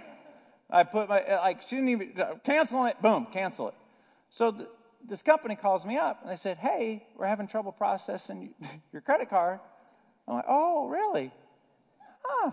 I 0.70 0.82
put 0.82 1.08
my, 1.08 1.24
like, 1.36 1.62
she 1.62 1.76
didn't 1.76 1.88
even, 1.88 2.12
canceling 2.44 2.88
it, 2.90 3.00
boom, 3.00 3.26
cancel 3.32 3.68
it. 3.68 3.74
So 4.28 4.50
the, 4.50 4.68
this 5.08 5.22
company 5.22 5.56
calls 5.56 5.86
me 5.86 5.96
up 5.96 6.20
and 6.20 6.30
they 6.30 6.36
said, 6.36 6.58
hey, 6.58 7.06
we're 7.16 7.26
having 7.26 7.48
trouble 7.48 7.72
processing 7.72 8.52
your 8.92 9.00
credit 9.00 9.30
card. 9.30 9.60
I'm 10.28 10.34
like, 10.34 10.44
oh, 10.46 10.86
really? 10.88 11.32
Huh. 12.22 12.50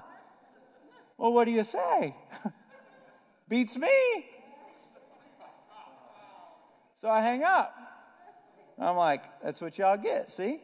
Well, 1.18 1.34
what 1.34 1.44
do 1.44 1.52
you 1.52 1.66
say? 1.66 2.16
Beats 3.50 3.76
me. 3.76 3.90
So 7.02 7.10
I 7.10 7.20
hang 7.20 7.44
up. 7.44 7.76
I'm 8.80 8.96
like, 8.96 9.22
that's 9.44 9.60
what 9.60 9.78
y'all 9.78 9.98
get, 9.98 10.30
see? 10.30 10.62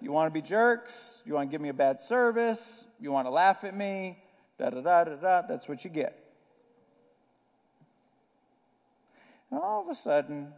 You 0.00 0.12
want 0.12 0.32
to 0.32 0.40
be 0.40 0.46
jerks? 0.46 1.22
You 1.24 1.34
want 1.34 1.50
to 1.50 1.50
give 1.50 1.60
me 1.60 1.68
a 1.68 1.74
bad 1.74 2.00
service? 2.00 2.84
You 3.00 3.10
want 3.12 3.26
to 3.26 3.30
laugh 3.30 3.64
at 3.64 3.76
me? 3.76 4.18
Da 4.58 4.70
da 4.70 4.80
da 4.80 5.04
da 5.04 5.14
da. 5.16 5.42
That's 5.46 5.68
what 5.68 5.84
you 5.84 5.90
get. 5.90 6.24
And 9.50 9.60
all 9.60 9.82
of 9.82 9.88
a 9.88 9.94
sudden, 9.94 10.52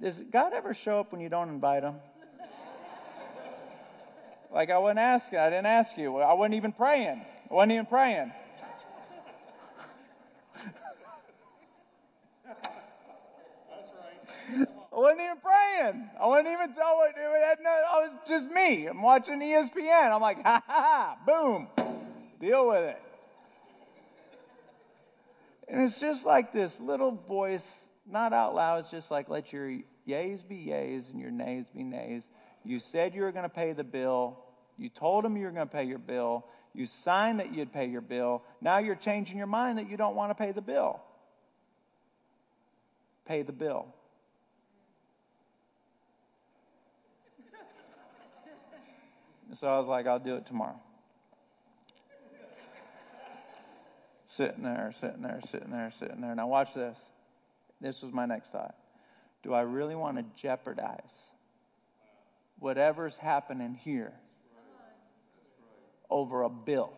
does 0.00 0.22
God 0.30 0.52
ever 0.52 0.74
show 0.74 1.00
up 1.00 1.12
when 1.12 1.20
you 1.20 1.28
don't 1.28 1.48
invite 1.48 1.82
him? 1.82 1.96
Like 4.52 4.70
I 4.70 4.78
wasn't 4.78 5.00
asking. 5.00 5.38
I 5.38 5.50
didn't 5.50 5.66
ask 5.66 5.98
you. 5.98 6.16
I 6.18 6.32
wasn't 6.32 6.54
even 6.54 6.72
praying. 6.72 7.20
I 7.50 7.54
wasn't 7.54 7.72
even 7.72 7.86
praying. 7.86 8.32
That's 13.68 13.90
right. 14.56 14.68
I 14.96 14.98
wasn't 14.98 15.20
even 15.20 15.36
praying. 15.36 16.10
I 16.18 16.26
wasn't 16.26 16.48
even 16.48 16.74
telling 16.74 17.10
it. 17.10 17.18
I 17.18 17.98
was 18.00 18.10
just 18.26 18.50
me. 18.50 18.86
I'm 18.86 19.02
watching 19.02 19.40
ESPN. 19.40 20.10
I'm 20.10 20.22
like, 20.22 20.42
ha 20.42 20.62
ha 20.66 20.72
ha, 20.80 21.16
boom. 21.26 21.68
Deal 22.40 22.68
with 22.68 22.82
it. 22.82 23.02
And 25.68 25.82
it's 25.82 26.00
just 26.00 26.24
like 26.24 26.52
this 26.52 26.80
little 26.80 27.10
voice, 27.10 27.64
not 28.10 28.32
out 28.32 28.54
loud, 28.54 28.78
it's 28.78 28.90
just 28.90 29.10
like, 29.10 29.28
let 29.28 29.52
your 29.52 29.68
yays 30.08 30.46
be 30.46 30.66
yays 30.68 31.10
and 31.10 31.20
your 31.20 31.30
nays 31.30 31.66
be 31.74 31.82
nays. 31.82 32.22
You 32.64 32.78
said 32.78 33.14
you 33.14 33.22
were 33.22 33.32
going 33.32 33.42
to 33.42 33.50
pay 33.50 33.72
the 33.72 33.84
bill. 33.84 34.38
You 34.78 34.88
told 34.88 35.24
them 35.24 35.36
you 35.36 35.44
were 35.44 35.50
going 35.50 35.68
to 35.68 35.72
pay 35.72 35.84
your 35.84 35.98
bill. 35.98 36.46
You 36.72 36.86
signed 36.86 37.40
that 37.40 37.52
you'd 37.52 37.72
pay 37.72 37.86
your 37.86 38.00
bill. 38.00 38.42
Now 38.62 38.78
you're 38.78 38.94
changing 38.94 39.36
your 39.36 39.46
mind 39.46 39.76
that 39.76 39.90
you 39.90 39.96
don't 39.96 40.14
want 40.14 40.30
to 40.30 40.34
pay 40.34 40.52
the 40.52 40.62
bill. 40.62 41.00
Pay 43.26 43.42
the 43.42 43.52
bill. 43.52 43.88
So 49.52 49.68
I 49.68 49.78
was 49.78 49.88
like, 49.88 50.06
I'll 50.06 50.18
do 50.18 50.36
it 50.36 50.46
tomorrow. 50.46 50.80
sitting 54.28 54.62
there, 54.62 54.92
sitting 55.00 55.22
there, 55.22 55.40
sitting 55.50 55.70
there, 55.70 55.92
sitting 55.98 56.20
there. 56.20 56.34
Now, 56.34 56.46
watch 56.46 56.74
this. 56.74 56.98
This 57.80 58.02
was 58.02 58.12
my 58.12 58.26
next 58.26 58.50
thought. 58.50 58.74
Do 59.42 59.54
I 59.54 59.62
really 59.62 59.94
want 59.94 60.18
to 60.18 60.24
jeopardize 60.40 61.00
whatever's 62.58 63.16
happening 63.16 63.74
here 63.74 64.12
over 66.10 66.42
a 66.42 66.50
bill? 66.50 66.92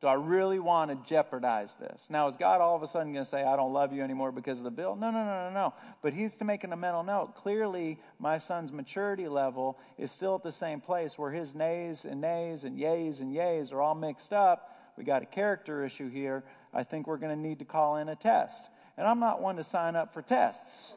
Do 0.00 0.06
I 0.06 0.14
really 0.14 0.60
want 0.60 0.90
to 0.92 1.08
jeopardize 1.08 1.74
this? 1.80 2.06
Now, 2.08 2.28
is 2.28 2.36
God 2.36 2.60
all 2.60 2.76
of 2.76 2.84
a 2.84 2.86
sudden 2.86 3.12
going 3.12 3.24
to 3.24 3.30
say, 3.30 3.42
I 3.42 3.56
don't 3.56 3.72
love 3.72 3.92
you 3.92 4.02
anymore 4.02 4.30
because 4.30 4.58
of 4.58 4.64
the 4.64 4.70
bill? 4.70 4.94
No, 4.94 5.10
no, 5.10 5.24
no, 5.24 5.48
no, 5.48 5.50
no. 5.52 5.74
But 6.02 6.12
he's 6.12 6.36
to 6.36 6.44
make 6.44 6.62
a 6.62 6.68
mental 6.68 7.02
note. 7.02 7.34
Clearly, 7.34 7.98
my 8.20 8.38
son's 8.38 8.70
maturity 8.70 9.26
level 9.26 9.76
is 9.98 10.12
still 10.12 10.36
at 10.36 10.44
the 10.44 10.52
same 10.52 10.80
place 10.80 11.18
where 11.18 11.32
his 11.32 11.52
nays 11.52 12.04
and 12.04 12.20
nays 12.20 12.62
and 12.62 12.78
yays 12.78 13.18
and 13.18 13.34
yays 13.34 13.72
are 13.72 13.82
all 13.82 13.96
mixed 13.96 14.32
up. 14.32 14.72
We 14.96 15.02
got 15.02 15.22
a 15.22 15.26
character 15.26 15.84
issue 15.84 16.08
here. 16.08 16.44
I 16.72 16.84
think 16.84 17.08
we're 17.08 17.16
going 17.16 17.34
to 17.34 17.48
need 17.48 17.58
to 17.58 17.64
call 17.64 17.96
in 17.96 18.08
a 18.08 18.16
test. 18.16 18.62
And 18.96 19.04
I'm 19.04 19.18
not 19.18 19.42
one 19.42 19.56
to 19.56 19.64
sign 19.64 19.96
up 19.96 20.14
for 20.14 20.22
tests. 20.22 20.92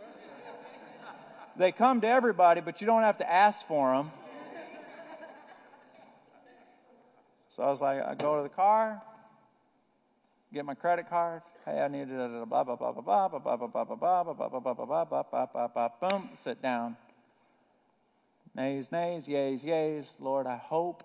they 1.58 1.72
come 1.72 2.02
to 2.02 2.08
everybody, 2.08 2.62
but 2.62 2.82
you 2.82 2.88
don't 2.88 3.02
have 3.02 3.18
to 3.18 3.32
ask 3.32 3.66
for 3.68 3.96
them. 3.96 4.12
So 7.56 7.64
I 7.64 7.70
was 7.70 7.82
like, 7.82 8.02
I 8.02 8.16
go 8.16 8.38
to 8.38 8.44
the 8.44 8.50
car, 8.50 9.02
get 10.54 10.66
my 10.66 10.74
credit 10.74 11.10
card, 11.10 11.42
Hey, 11.66 11.80
I 11.80 11.88
need 11.90 12.08
blah 12.10 12.64
blah 12.64 12.64
blah 12.64 12.92
blah 12.92 13.02
blah 13.02 13.28
blah 13.28 13.40
blah 13.40 13.56
blah 13.56 13.68
blah 13.68 13.86
blah 13.86 14.24
blah 14.24 14.34
blah 14.34 14.60
blah 14.60 14.74
blah 14.74 15.06
blah 15.06 15.24
blah 15.24 15.46
blah 15.46 15.68
blah 15.68 15.90
boom, 16.02 16.30
sit 16.44 16.60
down. 16.60 16.98
Nays, 18.56 18.92
nays, 18.92 19.28
yays, 19.28 19.64
yays. 19.64 20.14
Lord, 20.20 20.48
I 20.48 20.58
hope 20.58 21.04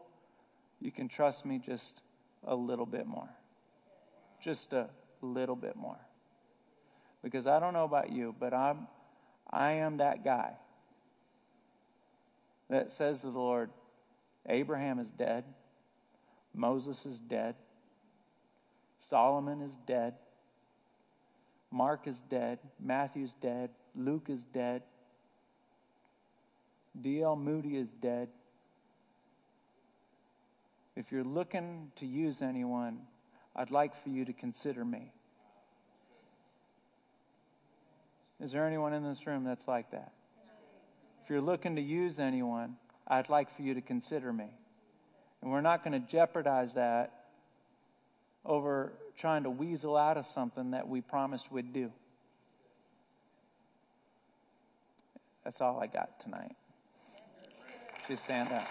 you 0.80 0.90
can 0.90 1.08
trust 1.08 1.44
me 1.44 1.58
just 1.58 2.00
a 2.46 2.54
little 2.54 2.86
bit 2.86 3.06
more. 3.06 3.28
Just 4.42 4.72
a 4.72 4.88
little 5.20 5.56
bit 5.56 5.76
more. 5.76 6.00
Because 7.22 7.46
I 7.46 7.60
don't 7.60 7.74
know 7.74 7.84
about 7.84 8.10
you, 8.10 8.34
but 8.40 8.54
I'm 8.54 8.88
I 9.50 9.72
am 9.72 9.98
that 9.98 10.24
guy 10.24 10.52
that 12.70 12.90
says 12.90 13.20
to 13.20 13.26
the 13.26 13.38
Lord, 13.38 13.68
Abraham 14.48 14.98
is 15.00 15.10
dead, 15.10 15.44
Moses 16.56 17.04
is 17.04 17.20
dead, 17.20 17.54
Solomon 18.98 19.60
is 19.60 19.74
dead, 19.86 20.14
Mark 21.70 22.06
is 22.06 22.20
dead, 22.30 22.58
Matthew's 22.80 23.34
dead, 23.40 23.70
Luke 23.94 24.26
is 24.28 24.42
dead, 24.54 24.82
D.L. 27.00 27.36
Moody 27.36 27.76
is 27.76 27.88
dead. 28.00 28.28
If 30.96 31.12
you're 31.12 31.24
looking 31.24 31.92
to 31.96 32.06
use 32.06 32.40
anyone, 32.40 33.00
I'd 33.54 33.70
like 33.70 34.02
for 34.02 34.08
you 34.08 34.24
to 34.24 34.32
consider 34.32 34.84
me. 34.84 35.12
Is 38.40 38.52
there 38.52 38.66
anyone 38.66 38.94
in 38.94 39.02
this 39.02 39.26
room 39.26 39.44
that's 39.44 39.68
like 39.68 39.90
that? 39.90 40.12
If 41.22 41.30
you're 41.30 41.40
looking 41.40 41.76
to 41.76 41.82
use 41.82 42.18
anyone, 42.18 42.76
I'd 43.06 43.28
like 43.28 43.54
for 43.54 43.62
you 43.62 43.74
to 43.74 43.80
consider 43.80 44.32
me. 44.32 44.50
And 45.46 45.52
we're 45.52 45.60
not 45.60 45.84
going 45.84 45.92
to 45.92 46.04
jeopardize 46.04 46.74
that 46.74 47.26
over 48.44 48.94
trying 49.16 49.44
to 49.44 49.50
weasel 49.50 49.96
out 49.96 50.16
of 50.16 50.26
something 50.26 50.72
that 50.72 50.88
we 50.88 51.00
promised 51.00 51.52
we'd 51.52 51.72
do. 51.72 51.92
That's 55.44 55.60
all 55.60 55.78
I 55.78 55.86
got 55.86 56.18
tonight. 56.18 56.56
Just 58.08 58.24
stand 58.24 58.50
up. 58.50 58.66